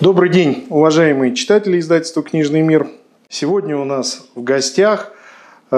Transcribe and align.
Добрый 0.00 0.28
день, 0.28 0.66
уважаемые 0.70 1.36
читатели 1.36 1.78
издательства 1.78 2.24
«Книжный 2.24 2.62
мир». 2.62 2.88
Сегодня 3.28 3.76
у 3.76 3.84
нас 3.84 4.26
в 4.34 4.42
гостях 4.42 5.12
э, 5.70 5.76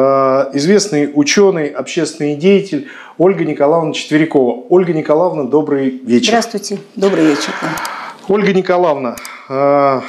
известный 0.55 1.11
ученый, 1.13 1.69
общественный 1.69 2.35
деятель 2.35 2.89
Ольга 3.19 3.45
Николаевна 3.45 3.93
Четверякова. 3.93 4.65
Ольга 4.71 4.95
Николаевна, 4.95 5.45
добрый 5.45 5.91
вечер. 5.91 6.29
Здравствуйте, 6.29 6.79
добрый 6.97 7.27
вечер. 7.27 7.53
Ольга 8.27 8.55
Николаевна, 8.55 9.17
э, 9.51 10.01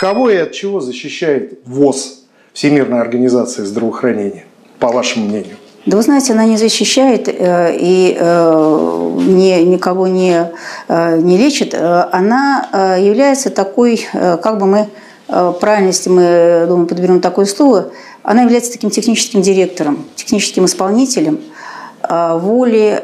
кого 0.00 0.30
и 0.30 0.36
от 0.36 0.50
чего 0.50 0.80
защищает 0.80 1.60
ВОЗ, 1.64 2.24
Всемирная 2.52 3.00
организация 3.00 3.64
здравоохранения, 3.64 4.46
по 4.80 4.88
вашему 4.88 5.26
мнению? 5.26 5.56
Да 5.86 5.98
вы 5.98 6.02
знаете, 6.02 6.32
она 6.32 6.46
не 6.46 6.56
защищает 6.56 7.28
э, 7.28 7.76
и 7.78 8.16
э, 8.18 9.12
не, 9.26 9.64
никого 9.64 10.06
не, 10.06 10.50
э, 10.88 11.18
не 11.18 11.36
лечит. 11.36 11.74
Она 11.74 12.96
является 12.98 13.50
такой, 13.50 14.06
как 14.12 14.58
бы 14.58 14.66
мы, 14.66 14.88
правильно, 15.26 15.88
если 15.88 16.08
мы, 16.08 16.64
думаю, 16.66 16.86
подберем 16.86 17.20
такое 17.20 17.44
слово, 17.44 17.90
она 18.22 18.42
является 18.42 18.72
таким 18.72 18.90
техническим 18.90 19.42
директором, 19.42 20.06
техническим 20.16 20.64
исполнителем 20.64 21.40
воли 22.08 23.02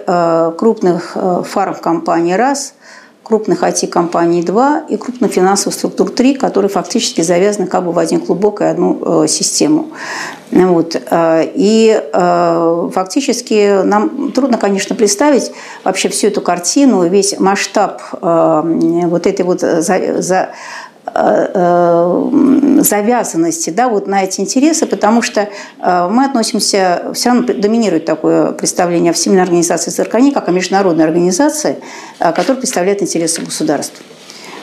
крупных 0.58 1.16
фармкомпаний 1.48 2.36
«Раз», 2.36 2.74
крупных 3.30 3.62
IT-компаний 3.62 4.42
2 4.42 4.86
и 4.88 4.96
крупных 4.96 5.30
финансовых 5.30 5.74
структур 5.74 6.10
3, 6.10 6.34
которые 6.34 6.68
фактически 6.68 7.20
завязаны 7.20 7.68
как 7.68 7.84
бы 7.84 7.92
в 7.92 7.98
один 8.00 8.20
клубок 8.20 8.60
и 8.60 8.64
одну 8.64 9.22
э, 9.22 9.28
систему. 9.28 9.90
Вот. 10.50 11.00
Э, 11.10 11.48
и 11.54 12.02
э, 12.12 12.90
фактически 12.92 13.84
нам 13.84 14.32
трудно, 14.32 14.58
конечно, 14.58 14.96
представить 14.96 15.52
вообще 15.84 16.08
всю 16.08 16.26
эту 16.26 16.40
картину, 16.40 17.08
весь 17.08 17.38
масштаб 17.38 18.02
вот 18.20 19.26
этой 19.26 19.44
вот 19.44 19.60
за, 19.60 20.22
за 20.22 20.40
Э, 20.40 20.48
э, 20.48 20.89
завязанности 22.82 23.70
да, 23.70 23.88
вот 23.88 24.06
на 24.06 24.24
эти 24.24 24.40
интересы, 24.40 24.86
потому 24.86 25.22
что 25.22 25.48
э, 25.78 26.08
мы 26.10 26.24
относимся, 26.24 27.10
все 27.14 27.30
равно 27.30 27.52
доминирует 27.54 28.04
такое 28.04 28.52
представление 28.52 29.10
о 29.10 29.12
Всемирной 29.12 29.44
организации 29.44 29.90
ЦРКНИ 29.90 30.32
как 30.32 30.48
о 30.48 30.52
международной 30.52 31.04
организации, 31.04 31.76
которая 32.18 32.56
представляет 32.56 33.02
интересы 33.02 33.42
государства. 33.42 34.04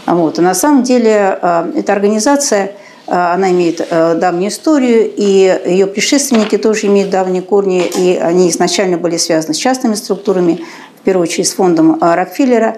Вот. 0.06 0.40
И 0.40 0.42
на 0.42 0.54
самом 0.54 0.84
деле 0.84 1.38
эта 1.76 1.94
организация, 1.94 2.72
она 3.08 3.52
имеет 3.52 3.88
давнюю 3.90 4.50
историю, 4.50 5.12
и 5.16 5.62
ее 5.66 5.86
предшественники 5.88 6.58
тоже 6.58 6.88
имеют 6.88 7.10
давние 7.10 7.42
корни, 7.42 7.86
и 7.86 8.16
они 8.16 8.50
изначально 8.50 8.98
были 8.98 9.18
связаны 9.18 9.54
с 9.54 9.58
частными 9.58 9.96
структурами, 9.96 10.62
в 11.02 11.04
первую 11.04 11.24
очередь 11.24 11.48
с 11.48 11.54
фондом 11.54 11.98
Рокфеллера. 12.02 12.78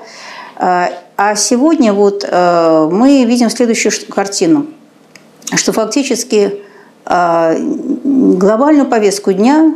А 0.61 1.35
сегодня 1.35 1.93
вот 1.93 2.25
э, 2.27 2.89
мы 2.91 3.23
видим 3.23 3.49
следующую 3.49 3.93
картину, 4.09 4.65
что 5.55 5.71
фактически 5.71 6.61
э, 7.05 7.57
глобальную 8.03 8.85
повестку 8.85 9.31
дня 9.31 9.73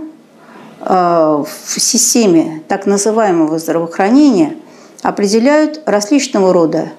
э, 0.82 0.86
в 0.86 1.80
системе 1.80 2.64
так 2.68 2.86
называемого 2.86 3.60
здравоохранения 3.60 4.58
определяют 5.04 5.82
различного 5.86 6.54
рода 6.54 6.90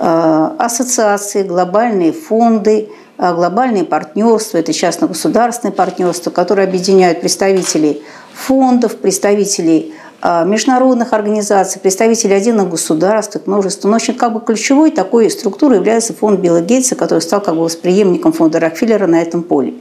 ассоциации, 0.00 1.42
глобальные 1.42 2.12
фонды, 2.12 2.88
глобальные 3.18 3.82
партнерства, 3.82 4.58
это 4.58 4.72
частно-государственные 4.72 5.74
партнерства, 5.74 6.30
которые 6.30 6.68
объединяют 6.68 7.20
представителей 7.20 8.00
фондов, 8.32 8.96
представителей 8.98 9.92
международных 10.22 11.12
организаций, 11.12 11.80
представителей 11.80 12.34
отдельных 12.34 12.68
государств, 12.68 13.36
их 13.36 13.46
множество. 13.46 13.88
Но 13.88 13.96
очень 13.96 14.14
как 14.14 14.32
бы 14.32 14.40
ключевой 14.40 14.90
такой 14.90 15.30
структурой 15.30 15.78
является 15.78 16.12
фонд 16.12 16.40
Билла 16.40 16.60
Гейтса, 16.60 16.96
который 16.96 17.20
стал 17.20 17.40
как 17.40 17.54
бы 17.54 17.62
восприемником 17.62 18.32
фонда 18.32 18.58
Рокфеллера 18.58 19.06
на 19.06 19.22
этом 19.22 19.42
поле. 19.42 19.74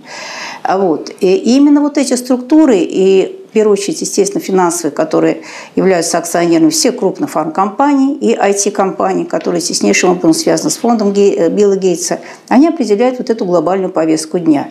А 0.61 0.77
вот. 0.77 1.09
И 1.21 1.35
именно 1.35 1.81
вот 1.81 1.97
эти 1.97 2.13
структуры 2.13 2.77
и 2.77 3.45
в 3.49 3.53
первую 3.53 3.73
очередь, 3.73 4.01
естественно, 4.01 4.43
финансовые, 4.43 4.91
которые 4.91 5.41
являются 5.75 6.17
акционерами 6.17 6.69
всех 6.69 6.97
крупных 6.97 7.31
фармкомпаний 7.31 8.13
и 8.13 8.35
IT-компаний, 8.35 9.25
которые 9.25 9.61
теснейшим 9.61 10.11
образом 10.11 10.33
связаны 10.33 10.69
с 10.69 10.77
фондом 10.77 11.13
э, 11.15 11.49
Билла 11.49 11.77
Гейтса, 11.77 12.19
они 12.49 12.67
определяют 12.67 13.17
вот 13.17 13.29
эту 13.29 13.45
глобальную 13.45 13.91
повестку 13.91 14.37
дня. 14.37 14.69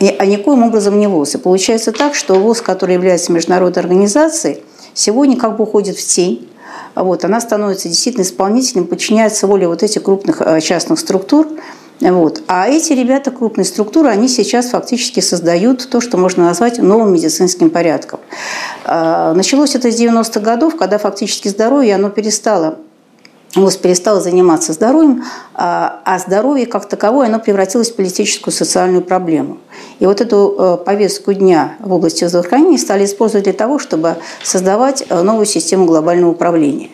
А 0.00 0.26
никоим 0.26 0.62
образом 0.62 0.98
не 0.98 1.08
ВОЗ. 1.08 1.36
И 1.36 1.38
получается 1.38 1.92
так, 1.92 2.14
что 2.14 2.34
ВОЗ, 2.34 2.60
который 2.60 2.94
является 2.94 3.32
международной 3.32 3.82
организацией, 3.82 4.60
сегодня 4.94 5.36
как 5.36 5.56
бы 5.56 5.64
уходит 5.64 5.96
в 5.96 6.06
тень. 6.06 6.48
Вот, 6.94 7.24
она 7.24 7.40
становится 7.40 7.88
действительно 7.88 8.22
исполнителем, 8.22 8.86
подчиняется 8.86 9.46
воле 9.46 9.68
вот 9.68 9.82
этих 9.82 10.02
крупных 10.02 10.40
э, 10.40 10.60
частных 10.60 10.98
структур. 10.98 11.46
Вот. 12.00 12.42
А 12.46 12.68
эти 12.68 12.94
ребята, 12.94 13.30
крупные 13.30 13.64
структуры, 13.64 14.08
они 14.08 14.26
сейчас 14.28 14.70
фактически 14.70 15.20
создают 15.20 15.88
то, 15.90 16.00
что 16.00 16.16
можно 16.16 16.44
назвать 16.44 16.78
новым 16.78 17.12
медицинским 17.12 17.68
порядком. 17.68 18.20
А, 18.84 19.34
началось 19.34 19.74
это 19.74 19.90
с 19.90 20.00
90-х 20.00 20.40
годов, 20.40 20.76
когда 20.76 20.96
фактически 20.96 21.48
здоровье 21.48 21.94
оно 21.94 22.08
перестало 22.08 22.78
ВОЗ 23.56 23.76
перестал 23.78 24.20
заниматься 24.20 24.72
здоровьем, 24.72 25.24
а, 25.54 26.00
а 26.04 26.18
здоровье 26.18 26.66
как 26.66 26.88
таковое 26.88 27.26
оно 27.26 27.40
превратилось 27.40 27.90
в 27.90 27.96
политическую 27.96 28.54
социальную 28.54 29.02
проблему. 29.02 29.58
И 29.98 30.06
вот 30.06 30.20
эту 30.20 30.54
э, 30.56 30.84
повестку 30.84 31.32
дня 31.32 31.74
в 31.80 31.92
области 31.92 32.24
здравоохранения 32.24 32.78
стали 32.78 33.04
использовать 33.04 33.44
для 33.44 33.52
того, 33.52 33.78
чтобы 33.78 34.16
создавать 34.42 35.04
э, 35.08 35.22
новую 35.22 35.46
систему 35.46 35.84
глобального 35.84 36.30
управления. 36.30 36.90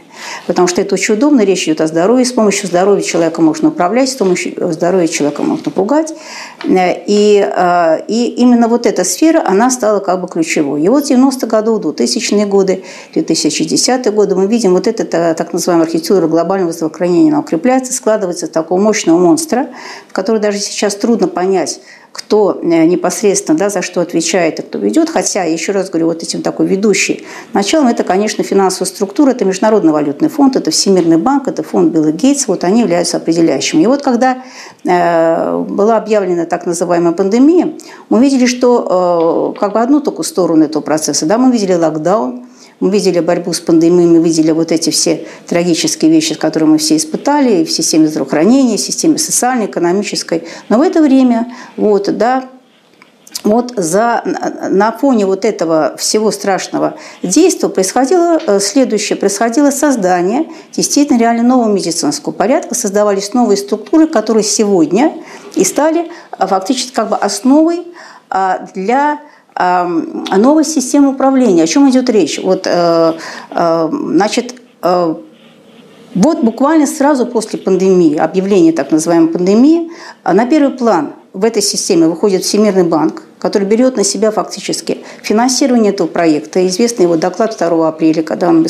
Потому 0.47 0.69
что 0.69 0.81
это 0.81 0.95
очень 0.95 1.15
удобно, 1.15 1.43
речь 1.43 1.65
идет 1.65 1.81
о 1.81 1.87
здоровье. 1.87 2.25
С 2.25 2.33
помощью 2.33 2.69
здоровья 2.69 3.03
человека 3.03 3.43
можно 3.43 3.69
управлять, 3.69 4.09
с 4.09 4.15
помощью 4.15 4.73
здоровья 4.73 5.09
человека 5.09 5.43
можно 5.43 5.71
пугать. 5.71 6.13
И, 6.65 7.49
э, 7.57 7.99
и 8.09 8.27
именно 8.39 8.69
вот 8.69 8.87
эта 8.87 9.05
сфера, 9.05 9.43
она 9.47 9.71
стала 9.71 10.01
как 10.01 10.21
бы 10.21 10.29
ключевой. 10.29 10.83
И 10.83 10.89
вот 10.89 11.07
в 11.07 11.11
90-х 11.11 11.47
годах, 11.47 11.67
2000-е 11.67 12.47
годы, 12.47 12.83
2010-е 13.15 14.13
годы 14.13 14.37
мы 14.37 14.47
видим 14.47 14.73
вот 14.73 14.87
эта 14.87 15.35
так 15.35 15.53
называемая 15.53 15.87
архитектура 15.87 16.27
глобального 16.27 16.73
здравоохранения, 16.73 17.31
она 17.31 17.41
укрепляется, 17.41 17.93
складывается 17.93 18.47
в 18.47 18.51
такого 18.51 18.81
мощного 18.81 19.19
монстра, 19.19 19.69
который 20.13 20.41
даже 20.41 20.59
сейчас 20.59 20.95
трудно 20.95 21.29
понять, 21.29 21.81
кто 22.17 22.59
э, 22.63 22.87
непосредственно 22.87 23.59
да, 23.59 23.69
за 23.69 23.83
что 23.83 24.01
отвечает 24.01 24.59
и 24.59 24.63
кто 24.63 24.79
ведет. 24.79 25.11
Хотя, 25.11 25.45
еще 25.45 25.73
раз 25.73 25.91
говорю, 25.91 26.07
вот 26.07 26.23
этим 26.23 26.41
такой 26.41 26.67
ведущий 26.67 27.27
началом 27.53 27.89
это, 27.89 28.05
конечно, 28.05 28.43
финансовая 28.43 28.89
структура, 28.89 29.33
это 29.33 29.45
Международный 29.45 29.93
валютный 29.93 30.31
фонд, 30.31 30.57
это 30.57 30.71
Всемирный 30.71 31.19
банк, 31.19 31.47
это 31.47 31.63
фонд 31.63 31.93
Билла 31.93 32.13
Гейтса, 32.13 32.47
вот 32.49 32.65
они 32.65 32.81
являются 32.81 33.19
определяющими. 33.19 33.83
И 33.83 33.87
вот 33.87 34.03
когда 34.03 34.39
э, 34.85 35.65
была 35.69 35.99
объявлена 35.99 36.47
так 36.47 36.65
называемая 36.65 37.13
пандемия, 37.13 37.75
мы 38.09 38.23
видели, 38.23 38.47
что 38.47 39.53
э, 39.55 39.61
как 39.61 39.75
бы 39.75 39.81
одну 39.81 40.01
только 40.01 40.23
сторону 40.23 40.65
этого 40.65 40.83
процесса, 40.83 41.27
да, 41.27 41.37
мы 41.37 41.53
видели 41.53 41.75
локдаун, 41.75 42.47
мы 42.81 42.91
видели 42.91 43.21
борьбу 43.21 43.53
с 43.53 43.61
пандемией, 43.61 44.07
мы 44.07 44.23
видели 44.23 44.51
вот 44.51 44.73
эти 44.73 44.91
все 44.91 45.27
трагические 45.47 46.11
вещи, 46.11 46.35
которые 46.35 46.69
мы 46.69 46.79
все 46.79 46.97
испытали 46.97 47.65
в 47.65 47.71
системе 47.71 48.07
здравоохранения, 48.07 48.77
в 48.77 48.81
системе 48.81 49.19
социальной, 49.19 49.67
экономической. 49.67 50.45
Но 50.69 50.79
в 50.79 50.83
это 50.83 51.01
время 51.01 51.55
вот, 51.77 52.17
да, 52.17 52.51
вот 53.45 53.73
за, 53.77 54.23
на 54.71 54.93
фоне 54.93 55.25
вот 55.25 55.45
этого 55.45 55.97
всего 55.99 56.31
страшного 56.31 56.97
действия 57.23 57.69
происходило 57.69 58.41
э, 58.45 58.61
следующее. 58.61 59.17
Происходило 59.17 59.71
создание 59.71 60.47
действительно 60.73 61.19
реально 61.19 61.45
нового 61.45 61.73
медицинского 61.73 62.33
порядка, 62.33 62.75
создавались 62.75 63.33
новые 63.35 63.57
структуры, 63.57 64.09
которые 64.09 64.43
сегодня 64.43 65.15
и 65.55 65.65
стали 65.65 66.11
э, 66.39 66.47
фактически 66.47 66.93
как 66.93 67.09
бы 67.11 67.17
основой 67.17 67.87
а, 68.29 68.67
для 68.75 69.21
новой 69.59 70.65
системы 70.65 71.09
управления. 71.11 71.63
О 71.63 71.67
чем 71.67 71.89
идет 71.89 72.11
речь? 72.11 72.39
Вот, 72.43 72.67
э, 72.67 73.13
э, 73.51 73.89
значит, 73.91 74.55
э, 74.83 75.15
вот 76.15 76.43
буквально 76.43 76.87
сразу 76.87 77.27
после 77.27 77.59
пандемии, 77.59 78.17
объявления 78.17 78.73
так 78.73 78.91
называемой 78.91 79.29
пандемии, 79.29 79.91
на 80.25 80.47
первый 80.47 80.77
план 80.77 81.13
в 81.37 81.45
этой 81.45 81.61
системе 81.61 82.09
выходит 82.09 82.45
Всемирный 82.45 82.85
банк, 82.85 83.25
который 83.39 83.69
берет 83.69 83.99
на 83.99 84.05
себя 84.05 84.31
фактически 84.31 85.05
финансирование 85.23 85.93
этого 85.93 86.07
проекта. 86.07 86.67
Известный 86.67 87.03
его 87.03 87.17
доклад 87.17 87.55
2 87.59 87.87
апреля, 87.87 88.23
когда 88.23 88.49
он 88.49 88.67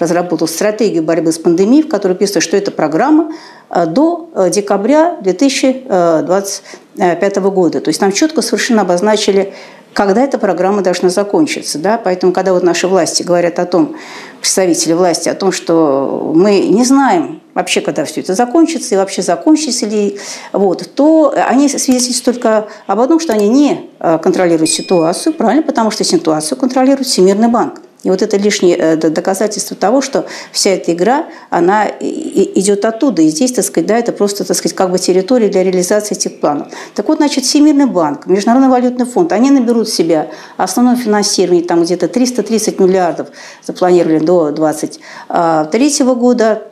разработал 0.00 0.48
стратегию 0.48 1.02
борьбы 1.02 1.32
с 1.32 1.38
пандемией, 1.38 1.82
в 1.82 1.88
которой 1.88 2.16
писано, 2.16 2.40
что 2.40 2.56
это 2.56 2.70
программа 2.70 3.30
до 3.68 4.30
декабря 4.48 5.18
2025 5.20 7.36
года. 7.36 7.82
То 7.82 7.88
есть 7.88 8.00
нам 8.00 8.12
четко 8.12 8.40
совершенно 8.40 8.80
обозначили 8.80 9.52
когда 9.92 10.24
эта 10.24 10.38
программа 10.38 10.82
должна 10.82 11.08
закончиться. 11.08 11.78
Да? 11.78 12.00
Поэтому, 12.02 12.32
когда 12.32 12.52
вот 12.52 12.64
наши 12.64 12.88
власти 12.88 13.22
говорят 13.22 13.60
о 13.60 13.64
том, 13.64 13.94
представители 14.40 14.92
власти, 14.92 15.28
о 15.28 15.34
том, 15.34 15.52
что 15.52 16.32
мы 16.34 16.58
не 16.58 16.84
знаем 16.84 17.40
вообще, 17.54 17.80
когда 17.80 18.04
все 18.04 18.20
это 18.20 18.34
закончится, 18.34 18.94
и 18.94 18.98
вообще 18.98 19.22
закончится 19.22 19.86
ли, 19.86 20.18
вот, 20.52 20.88
то 20.94 21.34
они 21.48 21.68
свидетельствуют 21.68 22.24
только 22.24 22.68
об 22.86 23.00
одном, 23.00 23.20
что 23.20 23.32
они 23.32 23.48
не 23.48 23.90
э, 24.00 24.18
контролируют 24.18 24.70
ситуацию, 24.70 25.34
правильно, 25.34 25.62
потому 25.62 25.90
что 25.90 26.04
ситуацию 26.04 26.58
контролирует 26.58 27.06
Всемирный 27.06 27.48
банк. 27.48 27.80
И 28.04 28.10
вот 28.10 28.20
это 28.20 28.36
лишнее 28.36 28.76
э, 28.76 28.96
доказательство 28.96 29.76
того, 29.76 30.02
что 30.02 30.26
вся 30.52 30.70
эта 30.70 30.92
игра, 30.92 31.26
она 31.48 31.86
идет 32.00 32.84
оттуда. 32.84 33.22
И 33.22 33.28
здесь, 33.28 33.52
так 33.52 33.64
сказать, 33.64 33.88
да, 33.88 33.98
это 33.98 34.12
просто, 34.12 34.44
так 34.44 34.56
сказать, 34.56 34.76
как 34.76 34.90
бы 34.90 34.98
территория 34.98 35.48
для 35.48 35.64
реализации 35.64 36.14
этих 36.14 36.38
планов. 36.38 36.68
Так 36.94 37.08
вот, 37.08 37.16
значит, 37.16 37.44
Всемирный 37.44 37.86
банк, 37.86 38.26
Международный 38.26 38.68
валютный 38.68 39.06
фонд, 39.06 39.32
они 39.32 39.50
наберут 39.50 39.88
в 39.88 39.94
себя 39.94 40.28
основное 40.58 40.96
финансирование, 40.96 41.64
там 41.64 41.82
где-то 41.82 42.08
330 42.08 42.78
миллиардов 42.78 43.28
запланировали 43.66 44.18
до 44.18 44.50
2023 44.50 46.04
года, 46.14 46.62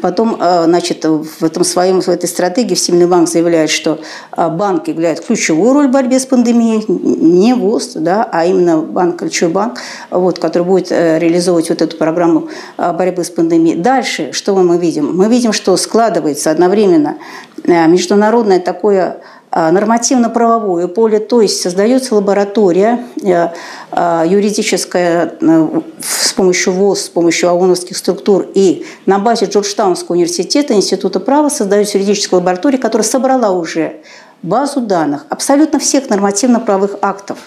Потом, 0.00 0.36
э, 0.40 0.64
значит, 0.64 1.04
в, 1.04 1.42
этом 1.44 1.64
своем, 1.64 2.00
в 2.00 2.08
этой 2.08 2.28
стратегии 2.28 2.74
Всемирный 2.74 3.06
банк 3.06 3.28
заявляет, 3.28 3.70
что 3.70 4.00
э, 4.36 4.48
банк 4.48 4.88
играет 4.88 5.24
ключевую 5.24 5.72
роль 5.72 5.88
в 5.88 5.90
борьбе 5.90 6.20
с 6.20 6.26
пандемией, 6.26 6.84
не 6.88 7.54
ВОЗ, 7.54 7.94
да, 7.94 8.28
а 8.30 8.44
именно 8.44 8.78
банк, 8.78 9.18
ключевой 9.18 9.52
банк, 9.52 9.78
вот, 10.10 10.38
который 10.38 10.64
будет 10.64 10.92
э, 10.92 11.18
реализовывать 11.18 11.70
вот 11.70 11.82
эту 11.82 11.96
программу 11.96 12.48
борьбы 12.76 13.24
с 13.24 13.30
пандемией. 13.30 13.76
Дальше, 13.76 14.32
что 14.32 14.54
мы 14.54 14.78
видим? 14.78 15.16
Мы 15.16 15.28
видим, 15.28 15.52
что 15.52 15.76
складывается 15.76 16.50
одновременно 16.50 17.16
международное 17.64 18.58
такое 18.58 19.20
нормативно-правовое 19.52 20.86
поле, 20.86 21.18
то 21.18 21.40
есть 21.40 21.60
создается 21.60 22.14
лаборатория 22.14 23.04
э, 23.22 23.48
а, 23.90 24.24
юридическая 24.24 25.34
э, 25.40 25.80
с 26.00 26.32
помощью 26.32 26.72
ВОЗ, 26.72 27.06
с 27.06 27.08
помощью 27.08 27.50
ООНовских 27.50 27.96
структур 27.96 28.46
и 28.54 28.86
на 29.06 29.18
базе 29.18 29.46
Джорджтаунского 29.46 30.14
университета, 30.14 30.74
Института 30.74 31.18
права 31.18 31.48
создается 31.48 31.98
юридическая 31.98 32.38
лаборатория, 32.38 32.78
которая 32.78 33.06
собрала 33.06 33.50
уже 33.50 33.96
базу 34.42 34.80
данных 34.80 35.26
абсолютно 35.28 35.80
всех 35.80 36.08
нормативно-правовых 36.08 36.96
актов, 37.02 37.38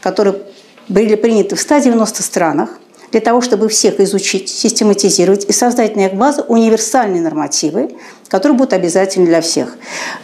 которые 0.00 0.36
были 0.88 1.14
приняты 1.14 1.54
в 1.54 1.60
190 1.60 2.22
странах, 2.22 2.70
для 3.12 3.20
того, 3.20 3.40
чтобы 3.40 3.68
всех 3.68 4.00
изучить, 4.00 4.48
систематизировать 4.48 5.44
и 5.44 5.52
создать 5.52 5.96
на 5.96 6.06
их 6.06 6.14
базу 6.14 6.42
универсальные 6.48 7.22
нормативы, 7.22 7.94
которые 8.28 8.56
будут 8.56 8.72
обязательны 8.72 9.26
для 9.26 9.40
всех. 9.40 9.76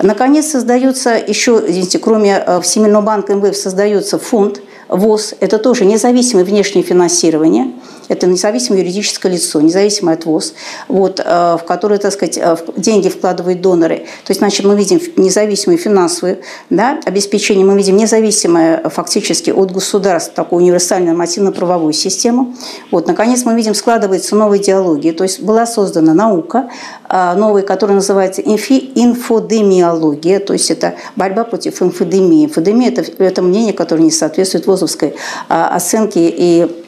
Наконец, 0.03 0.51
создается 0.51 1.11
еще, 1.11 1.63
извините, 1.67 1.99
кроме 1.99 2.43
э, 2.45 2.61
Всемирного 2.63 3.03
банка 3.03 3.35
МВФ, 3.35 3.57
создается 3.57 4.19
фонд 4.19 4.63
ВОЗ. 4.89 5.35
Это 5.41 5.59
тоже 5.59 5.85
независимое 5.85 6.45
внешнее 6.45 6.83
финансирование– 6.83 7.73
это 8.09 8.27
независимое 8.27 8.81
юридическое 8.81 9.33
лицо, 9.33 9.61
независимое 9.61 10.15
от 10.17 10.25
вот, 10.89 11.21
э, 11.25 11.57
в 11.61 11.65
которое, 11.67 11.99
так 11.99 12.13
сказать, 12.13 12.39
э, 12.39 12.57
деньги 12.77 13.09
вкладывают 13.09 13.61
доноры. 13.61 13.99
То 14.25 14.31
есть, 14.31 14.41
значит, 14.41 14.65
мы 14.67 14.77
видим 14.77 15.01
независимую 15.17 15.79
финансовую 15.79 16.39
да, 16.71 16.99
обеспечение, 17.05 17.65
мы 17.65 17.77
видим 17.77 17.97
независимое 17.97 18.81
э, 18.83 18.89
фактически 18.89 19.51
от 19.51 19.71
государства 19.71 20.35
такую 20.35 20.63
универсальную 20.63 21.11
нормативно-правовую 21.11 21.93
систему. 21.93 22.55
Вот, 22.91 23.07
наконец, 23.07 23.45
мы 23.45 23.55
видим, 23.55 23.75
складывается 23.75 24.37
новая 24.37 24.59
идеология. 24.59 25.13
То 25.13 25.25
есть 25.25 25.41
была 25.41 25.67
создана 25.67 26.15
наука 26.15 26.71
новая, 27.11 27.63
которая 27.63 27.97
называется 27.97 28.43
инфодемиология, 28.43 30.41
то 30.41 30.53
есть 30.53 30.71
это 30.71 30.95
борьба 31.17 31.45
против 31.45 31.81
инфодемии. 31.83 32.45
Инфодемия– 32.45 32.91
это, 32.93 33.05
это 33.23 33.43
мнение, 33.43 33.73
которое 33.73 34.03
не 34.03 34.11
соответствует 34.11 34.67
ВОЗовской 34.67 35.15
оценке 35.49 36.29
и 36.29 36.85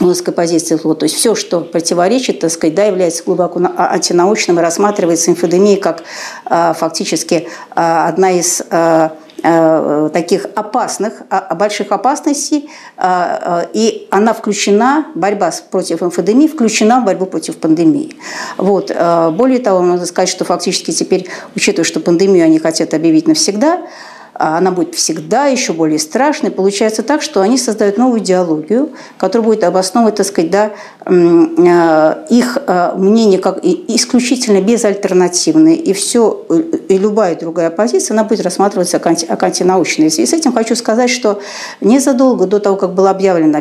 узкой 0.00 0.32
позиции 0.32 0.76
флота. 0.76 1.00
То 1.00 1.04
есть 1.04 1.16
все, 1.16 1.34
что 1.34 1.60
противоречит, 1.60 2.40
так 2.40 2.50
сказать, 2.50 2.74
да, 2.74 2.84
является 2.84 3.22
глубоко 3.24 3.60
а, 3.76 3.92
антинаучным 3.92 4.58
и 4.58 4.62
рассматривается 4.62 5.30
инфодемией 5.30 5.78
как 5.78 6.02
а, 6.44 6.72
фактически 6.72 7.48
а, 7.70 8.08
одна 8.08 8.30
из 8.32 8.62
таких 10.12 10.46
опасных, 10.54 11.20
больших 11.54 11.92
опасностей, 11.92 12.70
и 13.74 14.08
она 14.10 14.32
включена, 14.32 15.08
борьба 15.14 15.52
против 15.70 16.02
инфодемии 16.02 16.46
включена 16.46 17.00
в 17.00 17.04
борьбу 17.04 17.26
против 17.26 17.58
пандемии. 17.58 18.16
Вот. 18.56 18.86
Более 18.88 19.58
того, 19.58 19.82
можно 19.82 20.06
сказать, 20.06 20.30
что 20.30 20.46
фактически 20.46 20.92
теперь, 20.92 21.28
учитывая, 21.54 21.84
что 21.84 22.00
пандемию 22.00 22.46
они 22.46 22.58
хотят 22.58 22.94
объявить 22.94 23.28
навсегда, 23.28 23.82
она 24.34 24.72
будет 24.72 24.94
всегда 24.94 25.46
еще 25.46 25.72
более 25.72 25.98
страшной. 25.98 26.50
Получается 26.50 27.02
так, 27.02 27.22
что 27.22 27.40
они 27.40 27.56
создают 27.56 27.98
новую 27.98 28.20
идеологию, 28.20 28.90
которая 29.16 29.46
будет 29.46 29.64
обосновывать, 29.64 30.16
так 30.16 30.26
сказать, 30.26 30.50
да, 30.50 30.72
э, 31.06 32.24
их 32.30 32.58
э, 32.66 32.92
мнение 32.96 33.38
как 33.38 33.60
исключительно 33.62 34.60
безальтернативное, 34.60 35.74
и 35.74 35.92
все, 35.92 36.44
э, 36.48 36.62
и 36.88 36.98
любая 36.98 37.36
другая 37.36 37.70
позиция, 37.70 38.14
она 38.14 38.24
будет 38.24 38.42
рассматриваться 38.42 38.98
как, 38.98 39.06
анти, 39.06 39.26
как 39.26 39.42
антинаучная. 39.42 40.08
И 40.08 40.26
с 40.26 40.32
этим 40.32 40.52
хочу 40.52 40.74
сказать, 40.74 41.10
что 41.10 41.40
незадолго 41.80 42.46
до 42.46 42.58
того, 42.58 42.76
как 42.76 42.94
была 42.94 43.10
объявлена 43.10 43.60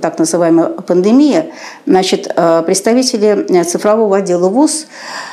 так 0.00 0.18
называемая 0.18 0.68
пандемия, 0.68 1.46
значит, 1.86 2.32
представители 2.66 3.64
цифрового 3.64 4.18
отдела 4.18 4.48
ВУЗ 4.48 4.86
а, 4.86 5.29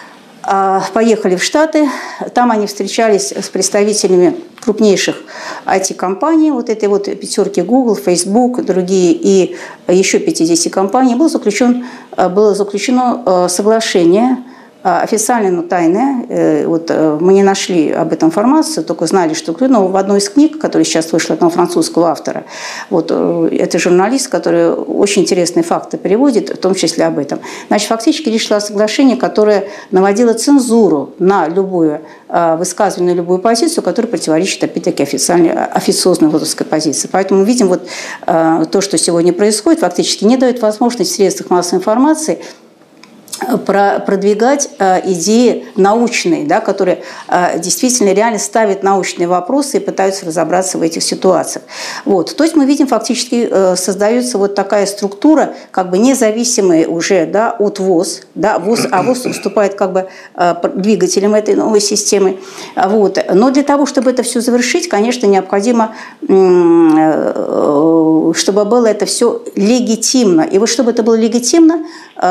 поехали 0.93 1.35
в 1.35 1.43
Штаты. 1.43 1.89
Там 2.33 2.51
они 2.51 2.67
встречались 2.67 3.31
с 3.31 3.49
представителями 3.49 4.35
крупнейших 4.61 5.17
IT-компаний, 5.65 6.51
вот 6.51 6.69
этой 6.69 6.89
вот 6.89 7.05
пятерки 7.05 7.61
Google, 7.61 7.95
Facebook, 7.95 8.63
другие 8.63 9.13
и 9.13 9.55
еще 9.87 10.19
50 10.19 10.71
компаний, 10.71 11.15
был 11.15 11.29
заключен, 11.29 11.85
было 12.15 12.55
заключено 12.55 13.23
э, 13.25 13.49
соглашение– 13.49 14.37
а, 14.47 14.55
официально, 14.83 15.51
но 15.51 15.63
тайное. 15.63 16.25
Э, 16.29 16.67
вот 16.67 16.89
э, 16.89 17.17
мы 17.19 17.33
не 17.33 17.43
нашли 17.43 17.91
об 17.91 18.13
этом 18.13 18.29
информацию, 18.29 18.83
только 18.83 19.05
знали, 19.05 19.33
что 19.33 19.55
ну, 19.59 19.87
в 19.87 19.97
одной 19.97 20.19
из 20.19 20.29
книг, 20.29 20.59
которая 20.59 20.85
сейчас 20.85 21.11
вышла 21.11 21.35
одного 21.35 21.51
французского 21.51 22.09
автора, 22.09 22.45
вот 22.89 23.07
э, 23.09 23.49
это 23.51 23.79
журналист, 23.79 24.29
который 24.29 24.71
очень 24.71 25.23
интересные 25.23 25.63
факты 25.63 25.97
переводит, 25.97 26.49
в 26.49 26.57
том 26.57 26.75
числе 26.75 27.05
об 27.05 27.17
этом. 27.17 27.39
Значит, 27.67 27.87
фактически 27.89 28.29
речь 28.29 28.47
шла 28.47 28.57
о 28.57 28.61
соглашении, 28.61 29.15
которое 29.15 29.67
наводило 29.91 30.33
цензуру 30.33 31.13
на 31.19 31.47
любую 31.47 32.01
высказывание, 32.29 33.15
любую 33.15 33.39
позицию, 33.39 33.83
которая 33.83 34.09
противоречит, 34.09 34.61
опять-таки, 34.61 35.01
официальной, 35.01 35.51
официозной 35.51 36.29
вузовской 36.29 36.65
позиции. 36.65 37.07
Поэтому 37.09 37.45
видим 37.45 37.69
вот 37.69 37.87
то, 38.25 38.81
что 38.81 38.97
сегодня 38.97 39.31
происходит, 39.31 39.79
фактически 39.79 40.25
не 40.25 40.35
дает 40.35 40.61
возможности 40.61 41.13
в 41.13 41.15
средствах 41.15 41.49
массовой 41.49 41.79
информации 41.79 42.39
продвигать 43.65 44.69
э, 44.79 45.01
идеи 45.11 45.65
научные, 45.75 46.45
да, 46.45 46.59
которые 46.59 47.03
э, 47.27 47.59
действительно 47.59 48.13
реально 48.13 48.39
ставят 48.39 48.83
научные 48.83 49.27
вопросы 49.27 49.77
и 49.77 49.79
пытаются 49.79 50.25
разобраться 50.25 50.77
в 50.77 50.81
этих 50.81 51.03
ситуациях. 51.03 51.63
Вот. 52.05 52.35
То 52.35 52.43
есть 52.43 52.55
мы 52.55 52.65
видим, 52.65 52.87
фактически 52.87 53.47
э, 53.49 53.75
создается 53.75 54.37
вот 54.37 54.55
такая 54.55 54.85
структура, 54.85 55.53
как 55.71 55.89
бы 55.89 55.97
независимая 55.97 56.87
уже 56.87 57.25
да, 57.25 57.55
от 57.57 57.79
ВОЗ, 57.79 58.21
да, 58.35 58.59
ВОЗ, 58.59 58.87
а 58.91 59.03
ВОЗ 59.03 59.25
выступает 59.25 59.75
как 59.75 59.93
бы 59.93 60.09
двигателем 60.75 61.35
этой 61.35 61.55
новой 61.55 61.81
системы. 61.81 62.39
Вот. 62.75 63.23
Но 63.33 63.51
для 63.51 63.63
того, 63.63 63.85
чтобы 63.85 64.11
это 64.11 64.23
все 64.23 64.41
завершить, 64.41 64.89
конечно, 64.89 65.25
необходимо, 65.25 65.95
чтобы 68.33 68.65
было 68.65 68.87
это 68.87 69.05
все 69.05 69.41
легитимно. 69.55 70.41
И 70.41 70.57
вот 70.57 70.69
чтобы 70.69 70.91
это 70.91 71.03
было 71.03 71.15
легитимно, 71.15 71.85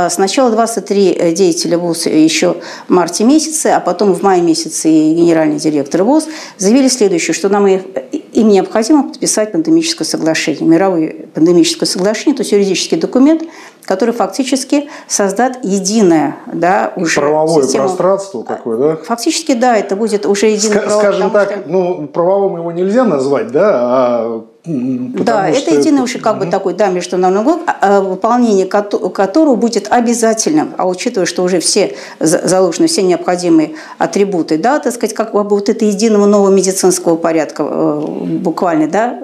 сначала 0.08 0.50
23 0.50 0.96
три 0.96 1.12
э, 1.12 1.32
деятеля 1.32 1.78
ВУЗ 1.78 2.06
еще 2.06 2.56
в 2.88 2.90
марте 2.90 3.24
месяце, 3.24 3.68
а 3.68 3.80
потом 3.80 4.12
в 4.12 4.22
мае 4.22 4.40
месяце 4.40 4.88
и 4.88 5.14
генеральный 5.14 5.58
директор 5.58 6.02
ВУЗ 6.02 6.28
заявили 6.56 6.88
следующее, 6.88 7.34
что 7.34 7.48
нам 7.48 7.66
им 7.66 8.48
необходимо 8.48 9.04
подписать 9.04 9.52
пандемическое 9.52 10.06
соглашение, 10.06 10.66
мировое 10.66 11.26
пандемическое 11.34 11.86
соглашение, 11.86 12.36
то 12.36 12.42
есть 12.42 12.52
юридический 12.52 12.96
документ, 12.96 13.42
который 13.84 14.14
фактически 14.14 14.88
создаст 15.06 15.60
единое, 15.62 16.36
да, 16.52 16.92
уже 16.96 17.20
правовое 17.20 17.64
систему. 17.64 17.84
пространство 17.86 18.44
такое, 18.44 18.78
да? 18.78 18.96
Фактически, 19.04 19.54
да, 19.54 19.76
это 19.76 19.96
будет 19.96 20.26
уже 20.26 20.46
единое 20.46 20.86
Ска- 20.86 20.98
Скажем 20.98 21.30
так, 21.30 21.50
что... 21.50 21.62
ну 21.66 22.06
правовым 22.08 22.56
его 22.58 22.72
нельзя 22.72 23.04
назвать, 23.04 23.52
да, 23.52 23.70
а 23.74 24.46
да, 24.66 25.48
это 25.48 25.74
единый 25.74 26.02
уже 26.02 26.18
как 26.18 26.38
бы 26.38 26.46
такой 26.46 26.74
да, 26.74 26.88
международный 26.88 27.40
угол, 27.40 27.62
а, 27.66 27.76
а, 27.80 28.00
выполнение 28.00 28.66
которого 28.66 29.54
будет 29.54 29.86
обязательным, 29.90 30.74
а 30.76 30.88
учитывая, 30.88 31.26
что 31.26 31.42
уже 31.42 31.60
все 31.60 31.96
заложены, 32.18 32.88
все 32.88 33.02
необходимые 33.02 33.74
атрибуты, 33.98 34.58
да, 34.58 34.78
так 34.78 34.92
сказать, 34.92 35.14
как 35.14 35.32
бы 35.32 35.42
вот 35.42 35.68
это 35.68 35.84
единого 35.84 36.26
нового 36.26 36.50
медицинского 36.50 37.16
порядка 37.16 37.62
э, 37.68 38.04
буквально, 38.40 38.88
да, 38.88 39.20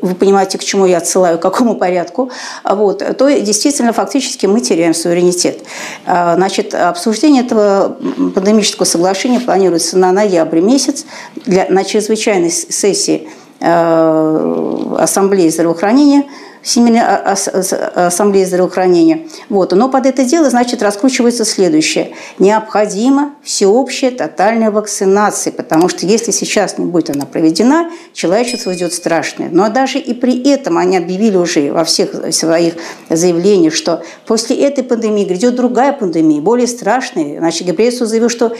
вы 0.00 0.14
понимаете, 0.14 0.58
к 0.58 0.64
чему 0.64 0.86
я 0.86 0.98
отсылаю, 0.98 1.38
к 1.38 1.42
какому 1.42 1.76
порядку, 1.76 2.30
вот, 2.64 3.02
то 3.16 3.28
действительно 3.40 3.92
фактически 3.92 4.46
мы 4.46 4.60
теряем 4.60 4.94
суверенитет. 4.94 5.60
А, 6.04 6.34
значит, 6.34 6.74
обсуждение 6.74 7.42
этого 7.44 7.96
пандемического 8.34 8.84
соглашения 8.84 9.40
планируется 9.40 9.98
на 9.98 10.12
ноябрь 10.12 10.60
месяц. 10.60 11.06
Для, 11.46 11.66
на 11.68 11.84
чрезвычайной 11.84 12.50
сессии 12.50 13.28
Ассамблеи 13.64 15.48
здравоохранения 15.48 16.24
Всемирной 16.64 17.02
ассамблеи 17.02 18.44
здравоохранения. 18.44 19.28
Вот. 19.50 19.72
Но 19.72 19.90
под 19.90 20.06
это 20.06 20.24
дело, 20.24 20.48
значит, 20.48 20.82
раскручивается 20.82 21.44
следующее. 21.44 22.12
Необходима 22.38 23.34
всеобщая 23.42 24.10
тотальная 24.10 24.70
вакцинация, 24.70 25.52
потому 25.52 25.90
что 25.90 26.06
если 26.06 26.30
сейчас 26.30 26.78
не 26.78 26.86
будет 26.86 27.10
она 27.10 27.26
проведена, 27.26 27.90
человечество 28.14 28.70
уйдет 28.70 28.94
страшное. 28.94 29.50
Но 29.52 29.68
даже 29.68 29.98
и 29.98 30.14
при 30.14 30.42
этом 30.50 30.78
они 30.78 30.96
объявили 30.96 31.36
уже 31.36 31.70
во 31.70 31.84
всех 31.84 32.32
своих 32.32 32.74
заявлениях, 33.10 33.74
что 33.74 34.02
после 34.26 34.56
этой 34.56 34.84
пандемии 34.84 35.26
грядет 35.26 35.54
другая 35.54 35.92
пандемия, 35.92 36.40
более 36.40 36.66
страшная. 36.66 37.38
Значит, 37.40 37.68
Гебрейсу 37.68 38.06
заявил, 38.06 38.30
что 38.30 38.56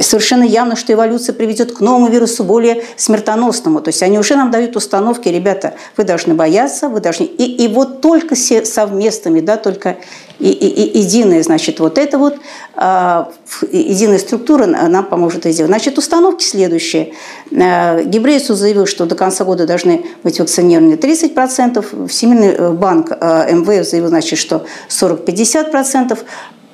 совершенно 0.00 0.44
явно, 0.44 0.76
что 0.76 0.94
эволюция 0.94 1.34
приведет 1.34 1.72
к 1.72 1.80
новому 1.80 2.08
вирусу, 2.08 2.42
более 2.42 2.84
смертоносному. 2.96 3.82
То 3.82 3.88
есть 3.90 4.02
они 4.02 4.18
уже 4.18 4.34
нам 4.36 4.50
дают 4.50 4.76
установки, 4.76 5.28
ребята, 5.28 5.74
вы 5.98 6.04
должны 6.04 6.32
бояться, 6.32 6.69
вы 6.82 7.00
должны... 7.00 7.24
И, 7.24 7.64
и 7.64 7.68
вот 7.68 8.00
только 8.00 8.34
все 8.34 8.64
совместными, 8.64 9.40
да, 9.40 9.56
только 9.56 9.96
и, 10.40 10.48
и, 10.50 10.84
и 10.84 10.98
единая, 11.00 11.42
значит, 11.42 11.80
вот 11.80 11.98
это 11.98 12.16
вот, 12.16 12.38
а, 12.74 13.30
единая 13.70 14.18
структура 14.18 14.64
нам 14.64 15.04
поможет 15.04 15.40
это 15.40 15.52
сделать. 15.52 15.70
Значит, 15.70 15.98
установки 15.98 16.42
следующие. 16.42 17.12
Гебрейсу 17.50 18.54
заявил, 18.54 18.86
что 18.86 19.04
до 19.04 19.14
конца 19.14 19.44
года 19.44 19.66
должны 19.66 20.06
быть 20.22 20.40
вакцинированы 20.40 20.94
30%, 20.94 22.08
Всемирный 22.08 22.48
э, 22.48 22.70
банк 22.72 23.08
а, 23.10 23.50
МВФ 23.50 23.86
заявил, 23.86 24.08
значит, 24.08 24.38
что 24.38 24.64
40-50%, 24.88 26.18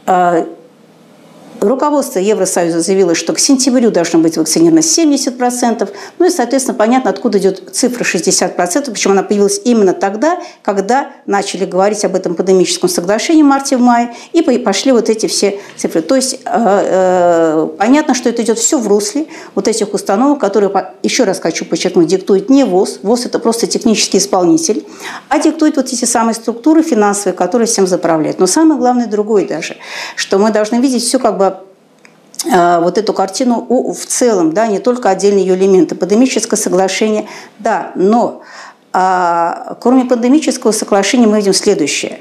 а, 0.07 0.47
Руководство 1.61 2.19
Евросоюза 2.19 2.81
заявило, 2.81 3.15
что 3.15 3.33
к 3.33 3.39
сентябрю 3.39 3.91
должно 3.91 4.19
быть 4.19 4.37
вакцинировано 4.37 4.81
70%. 4.81 5.89
Ну 6.19 6.27
и, 6.27 6.31
соответственно, 6.31 6.77
понятно, 6.77 7.11
откуда 7.11 7.39
идет 7.39 7.63
цифра 7.73 8.05
60%, 8.05 8.91
почему 8.91 9.13
она 9.13 9.23
появилась 9.23 9.61
именно 9.65 9.93
тогда, 9.95 10.39
когда 10.63 11.11
начали 11.27 11.65
говорить 11.65 12.05
об 12.05 12.15
этом 12.15 12.35
пандемическом 12.35 12.89
соглашении 12.89 13.43
в 13.43 13.47
марте-мае, 13.47 14.15
и 14.33 14.43
пошли 14.59 14.93
вот 14.93 15.09
эти 15.09 15.27
все 15.27 15.59
цифры. 15.77 16.03
То 16.03 16.17
есть 16.17 16.35
э, 16.35 16.39
э, 16.45 17.69
понятно, 17.79 18.15
что 18.15 18.29
это 18.29 18.43
идет 18.43 18.59
все 18.59 18.79
в 18.79 18.87
русле 18.89 19.27
вот 19.55 19.69
этих 19.69 19.93
установок, 19.95 20.41
которые, 20.41 20.71
еще 21.03 21.25
раз 21.25 21.41
хочу 21.41 21.65
подчеркнуть, 21.65 22.07
диктует 22.07 22.51
не 22.51 22.65
ВОЗ, 22.65 23.01
ВОЗ– 23.03 23.25
это 23.27 23.39
просто 23.39 23.67
технический 23.67 24.19
исполнитель, 24.19 24.87
а 25.29 25.39
диктует 25.39 25.77
вот 25.77 25.87
эти 25.87 26.05
самые 26.05 26.35
структуры 26.35 26.83
финансовые, 26.83 27.35
которые 27.35 27.67
всем 27.67 27.87
заправляют. 27.87 28.39
Но 28.39 28.47
самое 28.47 28.79
главное 28.79 29.07
другое 29.07 29.47
даже, 29.47 29.77
что 30.17 30.39
мы 30.39 30.51
должны 30.51 30.77
видеть 30.77 31.03
все 31.03 31.19
как 31.19 31.39
бы 31.39 31.56
вот 32.49 32.99
эту 32.99 33.13
картину 33.13 33.67
в 33.69 34.07
целом, 34.07 34.53
да, 34.53 34.67
не 34.67 34.79
только 34.79 35.11
отдельные 35.11 35.45
ее 35.45 35.57
элементы. 35.57 35.95
Пандемическое 35.95 36.59
соглашение, 36.59 37.27
да, 37.59 37.93
но 37.95 38.43
а, 38.99 39.77
кроме 39.79 40.07
пандемического 40.07 40.73
соглашения 40.73 41.27
мы 41.27 41.37
видим 41.37 41.53
следующее. 41.53 42.21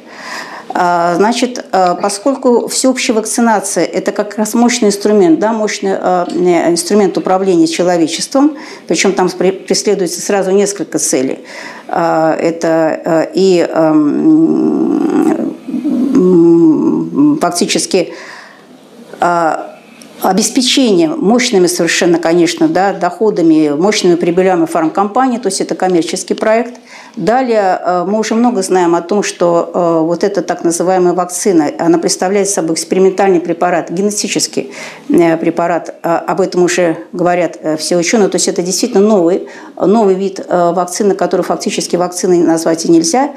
А, 0.74 1.16
значит, 1.16 1.66
а, 1.72 1.96
поскольку 1.96 2.68
всеобщая 2.68 3.14
вакцинация– 3.14 3.86
это 3.94 4.12
как 4.12 4.38
раз 4.38 4.56
мощный 4.56 4.90
инструмент, 4.90 5.40
да, 5.40 5.54
мощный 5.54 5.94
инструмент 6.70 7.18
управления 7.18 7.68
человечеством, 7.68 8.58
причем 8.90 9.14
там 9.14 9.30
преследуется 9.30 10.20
сразу 10.20 10.52
несколько 10.52 11.00
целей. 11.00 11.46
Это 11.88 13.30
и 13.34 13.66
фактически 17.40 18.14
обеспечение 20.22 21.10
мощными 21.10 21.68
совершенно, 21.68 22.20
конечно, 22.20 22.68
да, 22.68 22.94
доходами, 22.94 23.70
мощными 23.70 24.16
прибылями 24.16 24.66
фармкомпании, 24.66 25.38
то 25.38 25.48
есть 25.48 25.62
это 25.62 25.76
коммерческий 25.76 26.34
проект. 26.34 26.80
Далее 27.16 27.80
э, 27.82 28.06
мы 28.06 28.20
уже 28.20 28.36
много 28.36 28.62
знаем 28.62 28.94
о 28.94 29.02
том, 29.02 29.24
что 29.24 29.72
э, 29.74 30.06
вот 30.06 30.26
эта 30.26 30.42
так 30.42 30.66
называемая 30.66 31.14
вакцина, 31.14 31.72
она 31.80 31.98
представляет 31.98 32.50
собой 32.50 32.74
экспериментальный 32.74 33.40
препарат, 33.40 33.90
генетический 33.90 34.74
э, 35.08 35.38
препарат. 35.38 35.96
Об 36.02 36.42
этом 36.42 36.64
уже 36.64 36.98
говорят 37.14 37.58
все 37.80 37.96
ученые. 37.96 38.28
То 38.28 38.36
есть 38.36 38.50
это 38.50 38.62
действительно 38.62 39.02
новый, 39.02 39.48
новый 39.78 40.16
вид 40.16 40.46
вакцины, 40.50 41.16
который 41.16 41.42
фактически 41.42 41.96
вакциной 41.96 42.40
назвать 42.40 42.86
и 42.86 42.92
нельзя. 42.92 43.32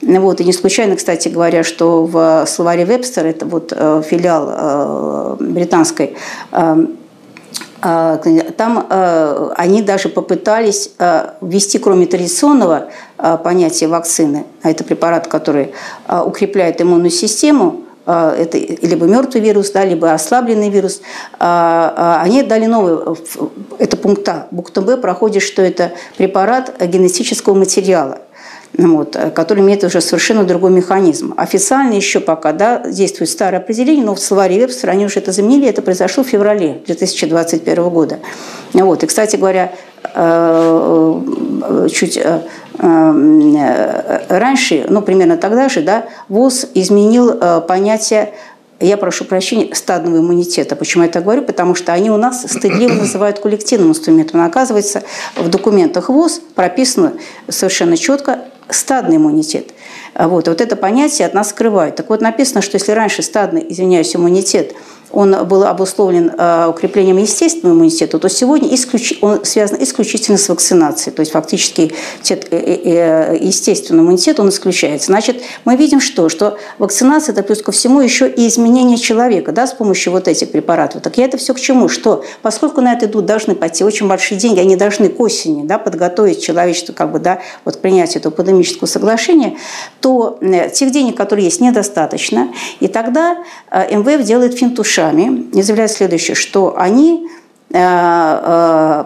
Вот, 0.00 0.40
и 0.40 0.44
не 0.44 0.52
случайно, 0.52 0.96
кстати 0.96 1.28
говоря, 1.28 1.64
что 1.64 2.04
в 2.04 2.46
словаре 2.46 2.84
Вебстер, 2.84 3.26
это 3.26 3.46
вот 3.46 3.70
филиал 3.70 5.36
британской 5.40 6.16
там 7.80 8.86
они 9.56 9.82
даже 9.82 10.08
попытались 10.08 10.90
ввести, 11.40 11.78
кроме 11.78 12.06
традиционного 12.06 12.88
понятия 13.44 13.86
вакцины, 13.86 14.46
а 14.62 14.70
это 14.70 14.84
препарат, 14.84 15.26
который 15.28 15.72
укрепляет 16.08 16.80
иммунную 16.80 17.10
систему, 17.10 17.82
это 18.06 18.56
либо 18.56 19.06
мертвый 19.06 19.42
вирус, 19.42 19.70
да, 19.70 19.84
либо 19.84 20.12
ослабленный 20.12 20.70
вирус, 20.70 21.02
они 21.38 22.42
дали 22.42 22.66
новый, 22.66 23.16
это 23.78 23.96
пункт 23.96 24.28
А. 24.28 24.48
Пунктом 24.50 24.84
Б 24.84 24.96
проходит, 24.96 25.42
что 25.42 25.62
это 25.62 25.92
препарат 26.16 26.72
генетического 26.80 27.54
материала 27.54 28.18
вот, 28.76 29.16
э, 29.16 29.30
который 29.30 29.62
имеет 29.62 29.84
уже 29.84 30.00
совершенно 30.00 30.44
другой 30.44 30.70
механизм. 30.70 31.34
Официально 31.36 31.94
еще 31.94 32.20
пока 32.20 32.52
да, 32.52 32.78
действует 32.88 33.30
старое 33.30 33.60
определение, 33.60 34.04
но 34.04 34.14
в 34.14 34.20
словаре 34.20 34.58
Вебстера 34.58 34.92
они 34.92 35.04
уже 35.04 35.20
это 35.20 35.32
заменили, 35.32 35.68
это 35.68 35.82
произошло 35.82 36.22
в 36.24 36.28
феврале 36.28 36.82
2021 36.86 37.88
года. 37.88 38.18
Вот. 38.72 39.02
И, 39.02 39.06
кстати 39.06 39.36
говоря, 39.36 39.72
э, 40.14 41.22
э, 41.62 41.88
чуть 41.90 42.20
раньше, 44.28 44.86
ну, 44.88 45.02
примерно 45.02 45.36
тогда 45.36 45.68
же, 45.68 45.82
да, 45.82 46.04
ВОЗ 46.28 46.66
изменил 46.74 47.34
понятие 47.62 48.32
я 48.80 48.96
прошу 48.96 49.24
прощения, 49.24 49.74
стадного 49.74 50.18
иммунитета. 50.18 50.76
Почему 50.76 51.02
я 51.02 51.10
так 51.10 51.24
говорю? 51.24 51.42
Потому 51.42 51.74
что 51.74 51.92
они 51.92 52.12
у 52.12 52.16
нас 52.16 52.42
стыдливо 52.42 52.92
называют 53.00 53.40
коллективным 53.40 53.90
инструментом. 53.90 54.38
Но 54.38 54.46
оказывается, 54.46 55.02
в 55.34 55.48
документах 55.48 56.08
ВОЗ 56.08 56.40
прописано 56.54 57.14
совершенно 57.48 57.96
четко 57.96 58.44
стадный 58.74 59.16
иммунитет. 59.16 59.72
Вот, 60.14 60.48
вот 60.48 60.60
это 60.60 60.76
понятие 60.76 61.26
от 61.26 61.34
нас 61.34 61.50
скрывают. 61.50 61.96
Так 61.96 62.08
вот, 62.10 62.20
написано, 62.20 62.62
что 62.62 62.76
если 62.76 62.92
раньше 62.92 63.22
стадный, 63.22 63.64
извиняюсь, 63.68 64.14
иммунитет– 64.14 64.74
он 65.10 65.46
был 65.46 65.64
обусловлен 65.64 66.32
э, 66.36 66.66
укреплением 66.68 67.16
естественного 67.16 67.74
иммунитета, 67.74 68.18
то 68.18 68.28
сегодня 68.28 68.74
исключ... 68.74 69.14
он 69.22 69.44
связан 69.44 69.82
исключительно 69.82 70.36
с 70.36 70.48
вакцинацией. 70.48 71.14
То 71.14 71.20
есть 71.20 71.32
фактически 71.32 71.92
э, 72.28 72.34
э, 72.50 73.38
естественный 73.40 74.02
иммунитет 74.02 74.38
он 74.38 74.50
исключается. 74.50 75.06
Значит, 75.06 75.42
мы 75.64 75.76
видим 75.76 76.00
что? 76.00 76.28
Что 76.28 76.58
вакцинация– 76.78 77.32
это 77.34 77.42
плюс 77.42 77.62
ко 77.62 77.72
всему 77.72 78.00
еще 78.00 78.28
и 78.28 78.46
изменение 78.48 78.98
человека 78.98 79.52
да, 79.52 79.66
с 79.66 79.72
помощью 79.72 80.12
вот 80.12 80.28
этих 80.28 80.50
препаратов. 80.50 81.02
Так 81.02 81.16
я 81.16 81.24
это 81.24 81.38
все 81.38 81.54
к 81.54 81.60
чему? 81.60 81.88
Что 81.88 82.24
поскольку 82.42 82.80
на 82.80 82.92
это 82.92 83.06
идут, 83.06 83.24
должны 83.24 83.54
пойти 83.54 83.84
очень 83.84 84.08
большие 84.08 84.38
деньги, 84.38 84.60
они 84.60 84.76
должны 84.76 85.08
к 85.08 85.18
осени 85.20 85.66
да, 85.66 85.78
подготовить 85.78 86.42
человечество 86.42 86.92
как 86.92 87.12
бы, 87.12 87.18
да, 87.18 87.40
вот 87.64 87.76
к 87.76 87.80
принятию 87.80 88.20
этого 88.20 88.32
пандемического 88.32 88.86
соглашения, 88.86 89.56
то 90.00 90.38
тех 90.74 90.90
денег, 90.90 91.16
которые 91.16 91.46
есть, 91.46 91.60
недостаточно. 91.60 92.52
И 92.80 92.88
тогда 92.88 93.38
МВФ 93.72 94.22
делает 94.22 94.54
финтуш 94.54 94.97
ушами 94.98 95.48
и 95.52 95.62
заявляет 95.62 95.92
следующее, 95.92 96.34
что 96.34 96.74
они 96.76 97.28
э, 97.70 97.78
э, 97.78 99.04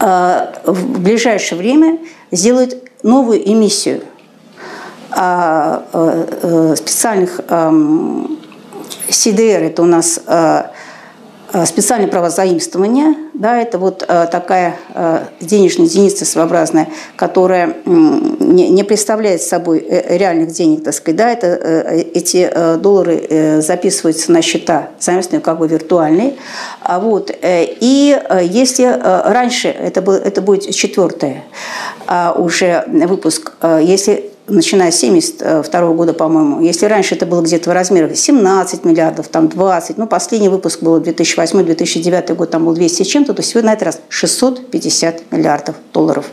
э, 0.00 0.46
в 0.64 1.00
ближайшее 1.00 1.58
время 1.58 1.98
сделают 2.30 2.76
новую 3.02 3.46
эмиссию 3.48 4.02
специальных 6.74 7.40
эм, 7.48 8.38
CDR, 9.10 9.66
это 9.66 9.82
у 9.82 9.84
нас 9.84 10.18
специальное 11.66 12.08
право 12.08 12.30
заимствования, 12.30 13.14
да, 13.34 13.60
это 13.60 13.78
вот 13.78 14.04
э, 14.06 14.26
такая 14.30 14.76
э, 14.94 15.24
денежная 15.40 15.86
единица 15.86 16.24
своеобразная, 16.24 16.88
которая 17.16 17.76
не 17.84 18.82
представляет 18.84 19.42
собой 19.42 19.86
реальных 19.88 20.52
денег, 20.52 20.84
так 20.84 20.94
сказать, 20.94 21.16
да, 21.16 21.30
это, 21.30 21.46
эти 22.14 22.50
доллары 22.78 23.60
записываются 23.60 24.32
на 24.32 24.42
счета 24.42 24.90
заимствования 24.98 25.42
как 25.42 25.58
бы 25.58 25.68
виртуальные, 25.68 26.34
а 26.80 27.00
вот, 27.00 27.30
и 27.42 28.20
если 28.42 28.84
раньше, 29.32 29.68
это, 29.68 30.02
был, 30.02 30.14
это 30.14 30.40
будет 30.42 30.70
четвертый 30.74 31.42
а 32.06 32.32
уже 32.36 32.84
выпуск, 32.86 33.52
если 33.80 34.31
начиная 34.48 34.90
с 34.90 35.02
1972 35.02 35.92
года, 35.92 36.12
по-моему. 36.12 36.60
Если 36.60 36.86
раньше 36.86 37.14
это 37.14 37.26
было 37.26 37.42
где-то 37.42 37.70
в 37.70 37.72
размерах 37.72 38.16
17 38.16 38.84
миллиардов, 38.84 39.28
там 39.28 39.48
20, 39.48 39.98
ну, 39.98 40.06
последний 40.06 40.48
выпуск 40.48 40.82
был 40.82 41.00
2008-2009 41.00 42.34
год, 42.34 42.50
там 42.50 42.64
был 42.64 42.74
200 42.74 43.02
с 43.02 43.06
чем-то, 43.06 43.34
то 43.34 43.42
сегодня 43.42 43.70
на 43.70 43.74
этот 43.74 43.84
раз 43.84 44.00
650 44.08 45.30
миллиардов 45.30 45.76
долларов. 45.92 46.26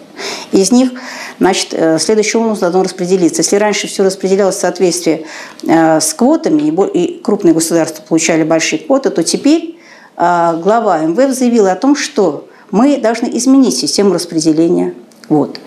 Из 0.52 0.72
них, 0.72 0.92
значит, 1.40 1.70
э, 1.72 2.00
следующий 2.00 2.38
образом 2.38 2.60
должно 2.60 2.84
распределиться. 2.84 3.42
Если 3.42 3.56
раньше 3.58 3.88
все 3.88 4.04
распределялось 4.04 4.56
в 4.56 4.60
соответствии 4.60 5.26
э, 5.68 6.00
с 6.00 6.14
квотами, 6.14 6.74
и 6.94 7.22
крупные 7.22 7.54
государства 7.54 8.04
получали 8.08 8.44
большие 8.44 8.80
квоты, 8.80 9.12
то 9.12 9.24
теперь 9.24 9.78
э, 10.18 10.60
глава 10.62 11.00
МВФ 11.00 11.32
заявила 11.32 11.72
о 11.72 11.76
том, 11.76 11.96
что 11.96 12.48
мы 12.72 12.98
должны 12.98 13.30
изменить 13.38 13.78
систему 13.78 14.14
распределения. 14.14 14.94
Вот. 15.28 15.60